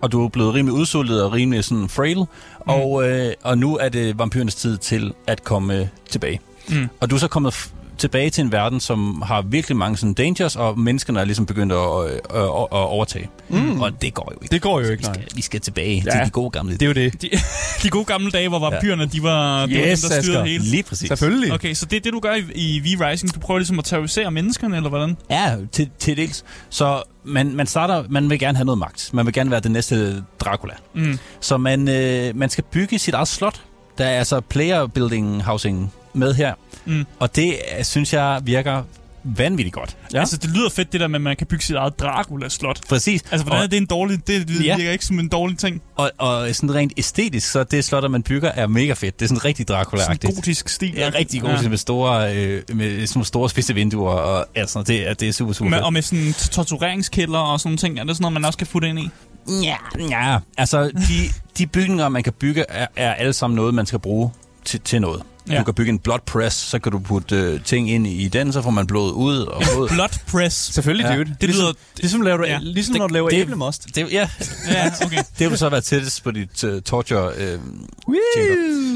[0.00, 2.18] Og du er blevet rimelig udsultet og rimelig sådan frail.
[2.18, 2.24] Mm.
[2.66, 6.40] Og, øh, og nu er det vampyrernes tid til at komme øh, tilbage.
[6.68, 6.88] Mm.
[7.00, 10.56] Og du er så kommet tilbage til en verden, som har virkelig mange sådan dangers,
[10.56, 13.28] og menneskerne er ligesom begyndt at, at, at, at overtage.
[13.48, 13.80] Mm.
[13.80, 14.52] Og det går jo ikke.
[14.52, 16.10] Det går jo Så ikke, vi skal, vi skal tilbage Ja.
[16.10, 16.72] til de gode gamle.
[16.72, 17.22] Det er jo det.
[17.22, 17.28] De,
[17.82, 20.44] de gode gamle dage, hvor vampyrerne, de var, det var Yes, dem, der styrede Asger.
[20.52, 20.64] hele.
[20.64, 21.08] Lige præcis.
[21.08, 21.52] Selvfølgelig.
[21.52, 23.34] Okay, så det er det, du gør i, i V-Rising.
[23.34, 25.16] Du prøver ligesom at terrorisere menneskerne, eller hvordan?
[25.30, 26.44] Ja, til, til dels.
[26.70, 29.10] Så man, man starter, man vil gerne have noget magt.
[29.12, 30.74] Man vil gerne være den næste Dracula.
[30.94, 31.18] Mm.
[31.40, 33.60] Så man, øh, man skal bygge sit eget slot.
[33.98, 36.54] Der er altså player building housing med her.
[36.84, 37.04] Mm.
[37.18, 38.82] Og det øh, synes jeg virker
[39.24, 39.96] vanvittigt godt.
[40.02, 40.06] Ja.
[40.16, 40.20] Ja.
[40.20, 42.80] Altså, det lyder fedt, det der med, at man kan bygge sit eget Dracula-slot.
[42.88, 43.22] Præcis.
[43.30, 44.26] Altså, hvordan og, er det en dårlig...
[44.26, 44.76] Det, det Ja.
[44.76, 45.82] virker ikke som en dårlig ting.
[45.96, 49.20] og, og sådan rent æstetisk, så det slot, man bygger, er mega fedt.
[49.20, 50.34] Det er sådan rigtig Sådan Dracula-agtigt.
[50.34, 50.92] gotisk stil.
[50.94, 51.68] Det er rigtig god ja.
[51.68, 55.52] med store, øh, med sådan store spidse vinduer, og altså, det, er, det er super,
[55.52, 55.84] super Med, fedt.
[55.84, 57.98] og med sådan tortureringskælder og sådan nogle ting.
[57.98, 59.08] Er det sådan noget, man også kan putte ind i?
[59.62, 59.76] Ja,
[60.10, 60.38] ja.
[60.58, 61.28] Altså, de,
[61.58, 64.30] de bygninger, man kan bygge, er, er alle sammen noget, man skal bruge
[64.64, 65.22] til, til noget.
[65.48, 65.52] Ja.
[65.54, 65.58] Ja.
[65.58, 68.52] Du kan bygge en blood press, så kan du putte øh, ting ind i den,
[68.52, 69.36] så får man blod ud.
[69.38, 69.88] Og blod.
[69.88, 70.74] Blood press.
[70.74, 71.16] Selvfølgelig, Ja.
[71.16, 71.24] dude.
[71.24, 71.72] Det ligesom, lyder...
[71.96, 72.58] ligesom, laver du, Ja.
[72.62, 73.86] ligesom Det- når du laver det- æblemost.
[73.94, 74.28] det, ja,
[74.70, 75.22] Ja, okay.
[75.38, 77.58] det vil så være tættest på dit uh, torture øh!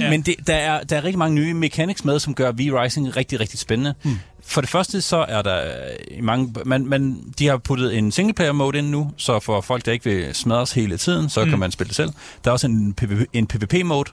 [0.00, 0.10] Ja.
[0.10, 3.40] Men det, der, er, der er rigtig mange nye mechanics med, som gør V-Rising rigtig,
[3.40, 3.94] rigtig spændende.
[4.02, 4.18] Hmm.
[4.46, 6.54] For det første, så er der øh, mange...
[6.66, 10.04] Man, man, de har puttet en singleplayer mode ind nu, så for folk, der ikke
[10.10, 11.50] vil smadres hele tiden, så mm.
[11.50, 12.10] kan man spille det selv.
[12.44, 14.10] Der er også en, PvP, en PvP-mode,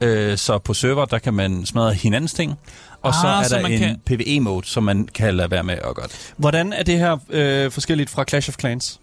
[0.00, 2.54] øh, så på server, der kan man smadre hinandens ting.
[3.02, 5.74] Og så Ah, er så der en kan- PvE-mode, som man kan lade være med
[5.74, 6.06] at gøre.
[6.06, 6.32] det.
[6.36, 9.00] Hvordan er det her øh, forskelligt fra Clash of Clans?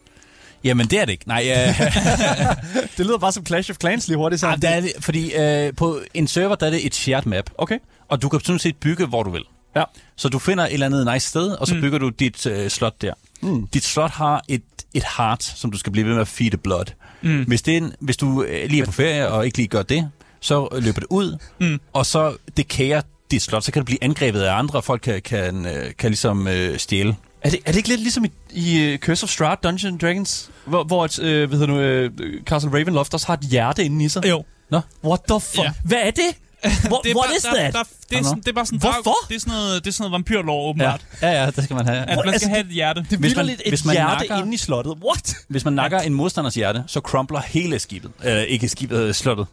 [0.63, 1.27] Jamen, det er det ikke.
[1.27, 1.79] Nej, øh,
[2.97, 4.61] Det lyder bare som Clash of Clans lige hurtigt ah, sagt.
[4.61, 7.49] det er fordi øh, på en server, der er det et shared map.
[7.57, 7.77] Okay.
[8.07, 9.43] Og du kan sådan set bygge, hvor du vil.
[9.75, 9.83] Ja.
[10.15, 11.81] Så du finder et eller andet nice sted, og så mm.
[11.81, 13.13] bygger du dit øh, slot der.
[13.41, 13.67] Mm.
[13.67, 16.85] Dit slot har et, et heart, som du skal blive ved med at feed blood.
[17.21, 17.43] Mm.
[17.47, 19.83] Hvis, det er en, hvis du øh, lige er på ferie og ikke lige gør
[19.83, 20.09] det,
[20.39, 21.79] så løber det ud, mm.
[21.93, 23.63] og så decayer dit slot.
[23.63, 26.77] Så kan det blive angrebet af andre, og folk kan, kan, øh, kan ligesom øh,
[26.79, 27.15] stjæle.
[27.41, 29.99] Er det, er det ikke lidt ligesom i, i uh, Curse of Strahd Dungeons and
[29.99, 30.49] Dragons?
[30.65, 32.11] Hvor, hvor et, øh, hvad hedder nu, øh,
[32.45, 34.29] Castle Ravenloft også har et hjerte inde i sig?
[34.29, 34.43] Jo.
[34.69, 35.63] Nå, What the fuck?
[35.63, 35.71] Ja.
[35.83, 36.37] Hvad er det?
[36.91, 37.73] What, Det er what bare- is der, that?
[37.73, 38.79] Der, det, er, sådan, det er bare sådan...
[38.79, 39.15] Hvorfor?
[39.29, 40.69] Det er sådan noget, det er sådan noget vampyrlov, ja.
[40.69, 41.01] åbenbart.
[41.21, 41.97] ja, ja, det skal man have.
[41.97, 43.05] At Hvor- man altså, skal have et hjerte.
[43.09, 44.93] Det Hvis man- lidt et hvis man hjerte nakker- inde i slottet.
[45.05, 45.35] What?
[45.47, 48.11] Hvis man nakker en modstanders hjerte, så crumpler hele skibet.
[48.25, 49.47] Øh, ikke skibet, øh, slottet.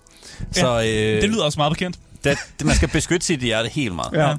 [0.53, 0.87] Så, øh,
[1.23, 1.97] Det lyder også meget bekendt.
[2.25, 4.13] det, det, man skal beskytte sit hjerte helt meget.
[4.13, 4.35] Ja.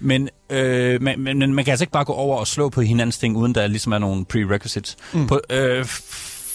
[0.00, 2.80] Men, øh, men, men, men man kan altså ikke bare gå over og slå på
[2.80, 4.96] hinandens ting, uden der ligesom er nogle prerequisites.
[5.12, 5.26] Mm.
[5.26, 5.84] På, øh,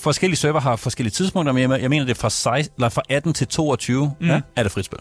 [0.02, 3.02] forskellige server har forskellige tidspunkter, men jeg, jeg mener, det er fra, 16, eller fra
[3.10, 4.30] 18 til 22 mm.
[4.30, 5.00] er det frit spil.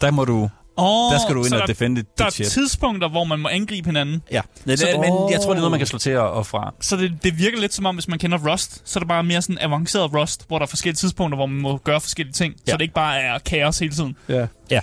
[0.00, 3.08] Der må du, Oh, der skal du ind og der, defende dit der er tidspunkter,
[3.08, 4.22] hvor man må angribe hinanden.
[4.30, 6.30] Ja, det, Så- det, men jeg tror, det er noget, man kan slå til og,
[6.30, 6.74] og fra.
[6.80, 9.24] Så det, det virker lidt som om, hvis man kender Rust, så er det bare
[9.24, 12.54] mere sådan avanceret Rust, hvor der er forskellige tidspunkter, hvor man må gøre forskellige ting.
[12.66, 12.70] Ja.
[12.72, 14.16] Så det ikke bare er kaos hele tiden.
[14.28, 14.46] Ja.
[14.70, 14.80] Ja.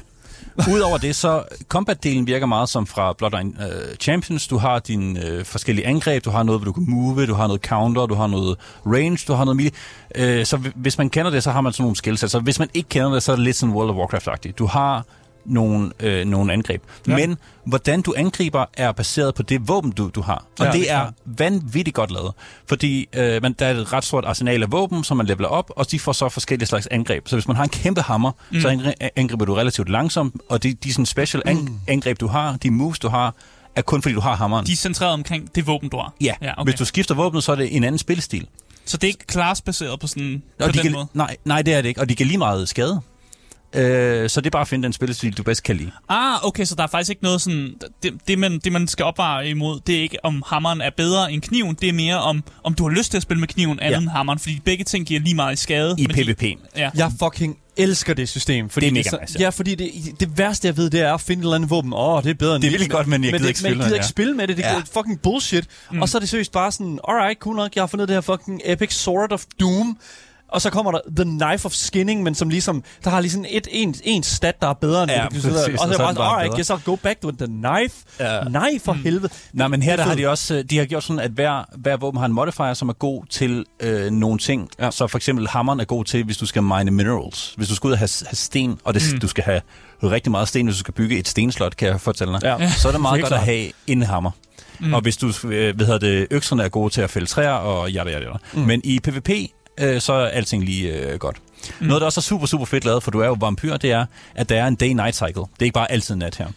[0.74, 1.44] Udover det, så
[1.74, 4.48] combat-delen virker meget som fra Bloodline uh, Champions.
[4.48, 7.34] Du har dine uh, øh, forskellige angreb, du har noget, hvor du kan move, du
[7.34, 10.40] har noget counter, du har noget range, du har noget melee.
[10.40, 12.32] Uh, så hvis man kender det, så har man sådan nogle skillsets.
[12.32, 14.52] Så hvis man ikke kender det, så er det lidt sådan World of Warcraft-agtigt.
[14.52, 15.06] Du har
[15.50, 16.82] nogle, øh, nogle angreb.
[17.08, 17.16] Ja.
[17.16, 20.46] Men hvordan du angriber, er baseret på det våben, du, du har.
[20.60, 22.32] Og Ja, det er vanvittigt godt lavet.
[22.68, 25.72] Fordi øh, man, der er et ret stort arsenal af våben, som man leveler op,
[25.76, 27.28] og de får så forskellige slags angreb.
[27.28, 28.60] Så hvis man har en kæmpe hammer, mm.
[28.62, 31.80] så angri- angriber du relativt langsomt, og de, de sådan special Mm.
[31.88, 33.36] angreb, du har, de moves, du har,
[33.76, 34.66] er kun fordi, du har hammeren.
[34.66, 36.14] De er centreret omkring det våben, du har.
[36.22, 36.64] ja, ja okay.
[36.72, 38.48] hvis du skifter våbnet, så er det en anden spilstil.
[38.86, 41.08] Så det er ikke class-baseret på, sådan, på Og de den kan, måde?
[41.14, 42.02] nej, nej, det er det ikke.
[42.02, 43.02] Og de kan lige meget skade.
[43.74, 45.92] Øh, så det er bare at finde den spilstil, du bedst kan lide.
[46.10, 47.74] Ah, okay, så der er faktisk ikke noget sådan...
[48.04, 51.32] Det, det, man, det, man skal opvare imod, det er ikke, om hammeren er bedre
[51.32, 51.76] end kniven.
[51.82, 54.02] Det er mere, om, om du har lyst til at spille med kniven andet Ja.
[54.02, 54.40] end hammeren.
[54.40, 55.96] Fordi begge ting giver lige meget skade.
[55.98, 56.44] I men de- PvP.
[56.78, 56.90] Ja.
[56.96, 58.70] Jeg fucking elsker det system.
[58.70, 59.44] Fordi Det er mega så, nice, ja.
[59.44, 61.94] Ja, fordi det, det værste, jeg ved, det er at finde et eller andet våben.
[61.94, 63.50] Åh, oh, det er bedre end Det er virkelig godt, men jeg gider det, ikke
[63.50, 64.58] men spille jeg gider med ikke det, spille med det.
[64.58, 64.76] Det Ja.
[64.76, 65.66] er fucking bullshit.
[65.92, 66.02] Mm.
[66.02, 68.22] Og så er det seriøst bare sådan, alright, cool nok, jeg har fundet det her
[68.22, 69.98] fucking Epic Sword of Doom.
[70.52, 73.68] Og så kommer der The Knife of Skinning, men som ligesom, der har ligesom et,
[73.72, 75.30] en, en stat, der er bedre end Ja, det.
[75.32, 77.96] præcis, og så er så er bare bare alright, I'll go back to the knife.
[78.20, 78.44] Ja.
[78.44, 79.30] Nej, for helvede.
[79.54, 81.32] Nej, men her Det er der har de også øh, de har gjort sådan, at
[81.32, 84.70] hver, hver våben har en modifier, som er god til øh, nogle ting.
[84.80, 84.86] Ja.
[84.86, 84.92] Ja.
[84.92, 87.54] Så for eksempel hammeren er god til, hvis du skal mine minerals.
[87.58, 89.20] Hvis du skal ud og have, have sten, og det, mm.
[89.20, 89.62] du skal have
[90.04, 92.44] rigtig meget sten, hvis du skal bygge et stenslot, kan jeg fortælle dig.
[92.60, 92.72] Ja.
[92.72, 94.32] Så er det meget godt at have en hammer.
[94.80, 94.94] Mm.
[94.94, 97.92] Og hvis du, øh, hvad hedder det, økserne er gode til at fælde træer, og
[97.92, 98.38] jada, jada, jada.
[98.54, 98.60] Mm.
[98.62, 99.30] Men i PvP,
[99.80, 101.38] øh, så er alting lige øh, godt.
[101.80, 101.88] Mm.
[101.88, 104.06] Noget, der også er super, super fedt lavet, for du er jo vampyr, det er,
[104.36, 105.42] at der er en day-night cycle.
[105.42, 106.48] Det er ikke bare altid nat her.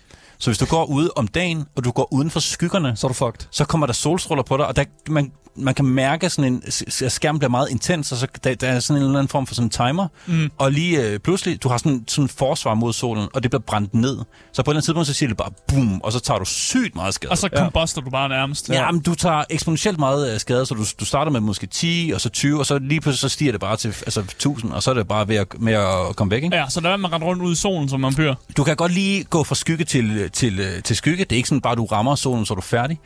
[0.42, 3.08] Så hvis du går ude om dagen, og du går uden for skyggerne, Så er
[3.08, 3.46] du fucked.
[3.50, 6.62] så kommer der solstråler på dig, og der, man, man kan mærke, sådan en,
[7.04, 9.46] at skærmen bliver meget intens, og så der, der er sådan en eller anden form
[9.46, 10.50] for sådan en timer, mm.
[10.58, 13.62] og lige øh, pludselig, du har sådan sådan en forsvar mod solen, og det bliver
[13.66, 14.18] brændt ned.
[14.52, 16.44] Så på et eller andet tidspunkt, så siger det bare boom, og så tager du
[16.44, 17.30] sygt meget skade.
[17.30, 18.68] Og så combuster du bare nærmest.
[18.68, 22.12] Ja, men du tager eksponentielt meget øh, skade, så du, du starter med måske 10,
[22.14, 24.82] og så 20, og så lige pludselig så stiger det bare til altså, 1000, og
[24.82, 26.42] så er det bare ved at, med at komme væk.
[26.42, 26.56] Ikke?
[26.56, 28.34] Ja, så der er man rende rundt ud i solen som vampyr.
[28.56, 31.24] Du kan godt lige gå fra skygge til, til, øh, til skygge.
[31.24, 32.98] Det er ikke sådan bare, du rammer solen, så er du færdig.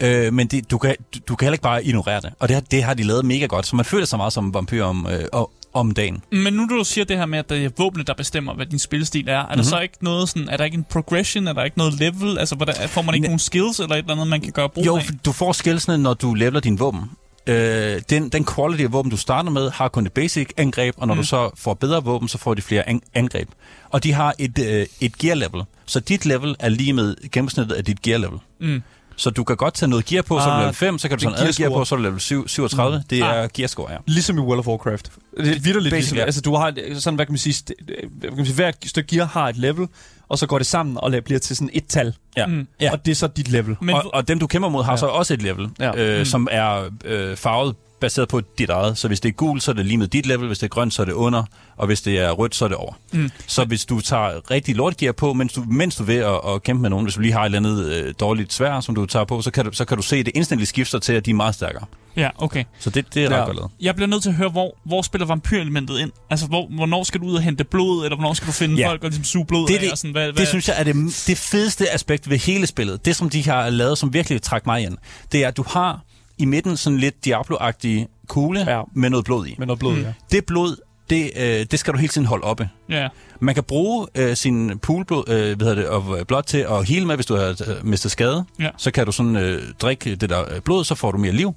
[0.00, 2.32] Øh, men det, du, kan, du, du kan heller ikke bare ignorere det.
[2.38, 4.44] Og det, har- det har de lavet mega godt, så man føler sig meget som
[4.46, 6.22] en vampyr om, øh, om- om dagen.
[6.32, 8.78] Men nu du siger det her med, at det er våbne, der bestemmer, hvad din
[8.78, 9.56] spilstil er, er Mhm.
[9.56, 12.38] der så ikke noget sådan, er der ikke en progression, er der ikke noget level,
[12.38, 14.68] altså hvordan, får man ikke Ne- nogen skills eller et eller andet, man kan gøre
[14.68, 15.04] brug Jo, af?
[15.04, 17.00] for du får skillsene, når du leveler din våben.
[17.46, 21.06] Øh, den, den quality af våben, du starter med, har kun et basic angreb, og
[21.06, 21.20] når mm.
[21.20, 23.48] du så får bedre våben, så får de flere an- angreb.
[23.90, 25.62] Og de har et, øh, et gear level.
[25.92, 28.38] Så dit level er lige med gennemsnittet af dit gear level.
[28.60, 28.82] Mm.
[29.16, 31.08] Så du kan godt tage noget gear på, så er du Ah, level 5, så
[31.08, 31.80] kan du tage noget andet gear gearscore.
[31.80, 32.96] på, så er du level 7, 37.
[32.98, 33.04] Mm.
[33.10, 33.48] Det er Ah.
[33.54, 33.96] gear score, ja.
[34.06, 35.12] Ligesom i World of Warcraft.
[35.36, 36.24] Det er vitterligt Basic, ligesom, ja.
[36.24, 37.84] altså du har sådan, hvad kan man sige, st-
[38.18, 39.88] hvad kan man sige, hvert stykke gear har et level,
[40.28, 42.14] og så går det sammen og bliver til sådan et tal.
[42.36, 42.46] Ja.
[42.46, 42.66] Mm.
[42.80, 42.92] ja.
[42.92, 43.76] Og det er så dit level.
[43.80, 44.96] Men og, og dem, du kæmper mod, har ja.
[44.96, 45.96] så også et level, Ja.
[45.96, 46.24] øh, mm.
[46.24, 48.98] som er øh, farvet baseret på dit eget.
[48.98, 50.46] Så hvis det er gult, så er det lige med dit level.
[50.46, 51.44] Hvis det er grønt, så er det under.
[51.76, 52.92] Og hvis det er rødt, så er det over.
[53.12, 53.30] Mm.
[53.46, 56.62] Så hvis du tager rigtig lortgear på, mens du, mens du er ved at, at
[56.62, 59.06] kæmpe med nogen, hvis du lige har et eller andet øh, dårligt svær, som du
[59.06, 61.26] tager på, så kan du, så kan du se, at det instantly skifter til, at
[61.26, 61.84] de er meget stærkere.
[62.16, 62.64] Ja, okay.
[62.78, 63.44] Så det, det er ret Ja.
[63.44, 63.70] godt lavet.
[63.80, 66.10] Jeg bliver nødt til at høre, hvor, hvor spiller vampyrelementet ind?
[66.30, 68.88] Altså, hvor, hvornår skal du ud og hente blod, eller hvornår skal du finde Ja.
[68.88, 69.80] folk og ligesom suge blod Det, af?
[69.80, 70.32] det, Og sådan, hvad, hvad?
[70.34, 70.94] det synes jeg er det,
[71.26, 73.04] det fedeste aspekt ved hele spillet.
[73.04, 74.96] Det, som de har lavet, som virkelig trækker mig ind,
[75.32, 76.00] det er, at du har
[76.38, 78.82] i midten sådan lidt Diablo-agtig kugle Ja.
[78.94, 79.54] med noget blod i.
[79.58, 80.02] Med noget blod, Mm.
[80.02, 80.12] ja.
[80.32, 80.76] Det blod,
[81.10, 82.68] det, øh, det skal du hele tiden holde oppe.
[82.88, 83.08] Ja.
[83.40, 86.88] Man kan bruge øh, sin poolblod, øh, hvad hedder det, og øh, blot til at
[86.88, 88.44] heal med, hvis du har øh, mistet skade.
[88.60, 88.68] Ja.
[88.76, 91.54] Så kan du sådan øh, drikke det der øh, blod, så får du mere liv.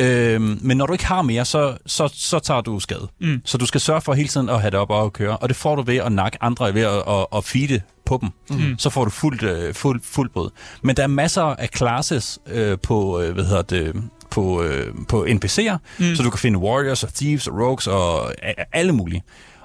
[0.00, 3.08] Øh, men når du ikke har mere, så, så, så tager du skade.
[3.20, 3.40] Mm.
[3.44, 5.36] Så du skal sørge for hele tiden at have det op og at køre.
[5.36, 8.58] Og det får du ved at nakke andre, ved at, at, at feede på dem.
[8.58, 8.78] Mm.
[8.78, 10.50] Så får du fuldt øh, fuld, fuld blod.
[10.82, 15.24] Men der er masser af classes øh, på, øh, hvad hedder det, på, øh, på
[15.28, 16.16] NPC'er, Mm.
[16.16, 19.22] så du kan finde warriors og thieves og rogues og a- alle mulige.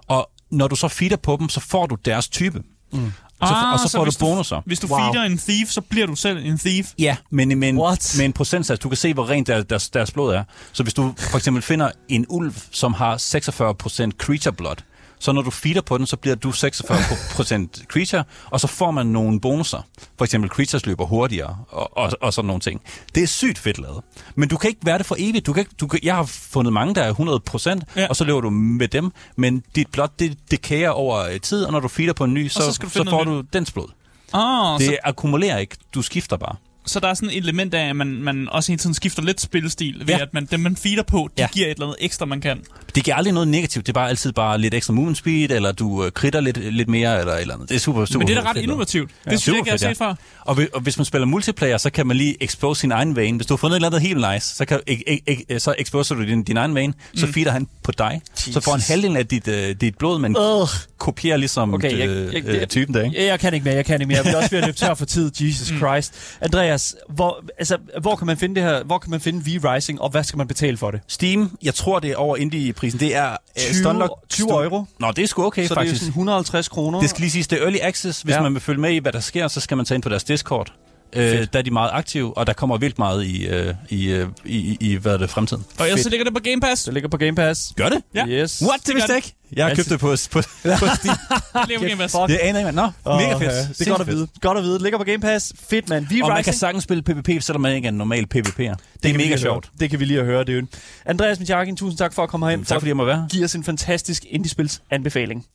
[0.07, 2.61] Og når du så feeder på dem, så får du deres type.
[2.93, 3.11] Mm.
[3.39, 4.61] Og, så, Ah, og så får hvis du bonusser.
[4.65, 4.99] Hvis du Wow.
[4.99, 6.91] feeder en thief, så bliver du selv en thief.
[6.99, 8.13] Ja, men med en, What?
[8.17, 8.79] med en procentsats.
[8.79, 10.43] Du kan se, hvor rent der, deres, deres blod er.
[10.71, 14.75] Så hvis du for eksempel finder en ulv, som har 46% creature blood,
[15.23, 19.05] så når du feeder på den, så bliver du 46% creature, og så får man
[19.05, 19.81] nogle bonusser.
[20.17, 22.81] For eksempel creatures løber hurtigere, og, og, og sådan nogle ting.
[23.15, 24.03] Det er sygt fedt lavet.
[24.35, 25.45] Men du kan ikke være det for evigt.
[25.45, 28.07] Du kan ikke, du kan, jeg har fundet mange, der er 100%, Ja.
[28.07, 29.11] og så løber du med dem.
[29.35, 32.47] Men dit blod, det decayer over øh, tid, og når du feeder på en ny,
[32.47, 33.87] så, så så, får du dens blod.
[34.33, 35.75] Ah, Det så, akkumulerer ikke.
[35.93, 36.55] Du skifter bare.
[36.85, 39.41] Så der er sådan et element af, at man, man også hele tiden skifter lidt
[39.41, 40.21] spilstil, ved Ja.
[40.21, 41.47] at man, dem man feeder på, de Ja.
[41.53, 42.59] giver et eller andet ekstra, man kan.
[42.95, 43.85] Det giver aldrig noget negativt.
[43.87, 46.89] Det er bare altid bare lidt ekstra movement speed, eller du øh, kritter lidt, lidt
[46.89, 47.69] mere, eller et eller andet.
[47.69, 49.11] Det er super, super Men det er da ret innovativt.
[49.29, 50.15] Det synes jeg ikke, jeg har set før.
[50.41, 53.37] Og, og hvis man spiller multiplayer, så kan man lige expose sin egen vane.
[53.37, 55.75] Hvis du har fundet et eller andet helt nice, så, kan, ek, ek, ek, så
[55.77, 58.21] exposer du din, din egen vane, så feeder han på dig.
[58.35, 60.67] Så får han halvdelen af dit, øh, dit blod, men Ugh.
[60.97, 63.17] kopierer ligesom Okay, jeg- øh, jeg- øh, typen der, ikke?
[63.21, 64.15] Ja, jeg kan ikke mere, jeg kan ikke mere.
[64.17, 66.13] Jeg bliver også ved at løbe tør for tid, Jesus Christ.
[66.41, 66.72] Andreas,
[67.09, 68.83] hvor, altså, hvor kan man finde det her?
[68.83, 71.01] Hvor kan man finde V-Rising, og hvad skal man betale for det?
[71.07, 72.99] Steam, jeg tror det er over indie-prisen.
[72.99, 74.85] Det er øh, 20 Stunlock- 20 euro?
[74.99, 75.99] Nå, det er sgu okay, så det er faktisk.
[75.99, 76.99] sådan 150 kroner.
[76.99, 78.21] Det skal lige siges, det er early access.
[78.21, 78.41] Hvis ja.
[78.41, 80.23] man vil følge med i, hvad der sker, så skal man tage ind på deres
[80.23, 80.73] Discord.
[81.15, 84.27] Øh, der er de meget aktive, og der kommer vildt meget i, øh, i, øh,
[84.45, 85.65] i, i, i hvad er det, fremtiden.
[85.79, 86.83] Og ellers så ligger det på Game Pass.
[86.83, 87.73] Det ligger på Game Pass.
[87.77, 88.01] Gør det?
[88.15, 88.27] Ja.
[88.27, 88.63] Yes.
[88.67, 88.87] What?
[88.87, 89.33] Det vidste jeg ikke.
[89.55, 90.45] Jeg har købt det på, på, på Steam.
[91.53, 92.13] Det ligger på Game Pass.
[92.13, 92.75] Det aner jeg ikke, mand.
[92.75, 93.43] Nå, Åh, mega fedt.
[93.43, 93.67] ja.
[93.79, 94.27] Det er godt at vide.
[94.41, 94.73] Godt at vide.
[94.73, 95.53] Det ligger på Game Pass.
[95.69, 96.07] Fedt, mand.
[96.23, 98.43] Og man kan sagtens spille PvP, selvom man ikke er en normal PvP'er.
[98.57, 99.65] Det, det er vi mega sjovt.
[99.65, 99.71] høre.
[99.79, 100.43] Det kan vi lige at høre.
[100.43, 100.61] Det er.
[101.05, 102.65] Andreas Mitjakin, tusind tak for at komme herind.
[102.65, 103.27] Tak fordi jeg må være her.
[103.27, 105.45] give os en fantastisk indiespils anbefaling.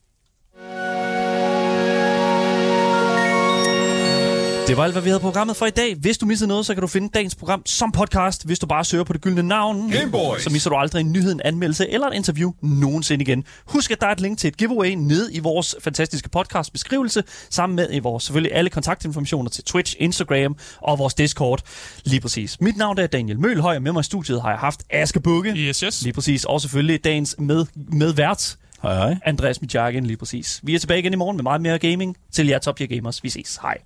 [4.68, 5.94] Det var alt, hvad vi havde programmet for i dag.
[5.94, 8.84] Hvis du missede noget, så kan du finde dagens program som podcast, hvis du bare
[8.84, 9.90] søger på det gyldne navn.
[9.90, 10.42] Gameboys.
[10.42, 13.44] Så misser du aldrig en nyhed, en anmeldelse eller et interview nogensinde igen.
[13.66, 17.22] Husk, at der er et link til et giveaway nede i vores fantastiske podcast beskrivelse,
[17.50, 21.60] sammen med i vores selvfølgelig alle kontaktinformationer til Twitch, Instagram og vores Discord.
[22.04, 22.60] Lige præcis.
[22.60, 25.50] Mit navn er Daniel Mølhøj, og med mig i studiet har jeg haft Aske Bukke.
[25.50, 26.02] Yes, yes.
[26.02, 26.44] Lige præcis.
[26.44, 29.16] Og selvfølgelig dagens med, medvært, Hej hej.
[29.24, 30.60] Andreas Mijagen lige præcis.
[30.62, 33.22] Vi er tilbage igen i morgen med meget mere gaming til jer Top Gear Gamers.
[33.22, 33.58] Vi ses.
[33.62, 33.78] Hej.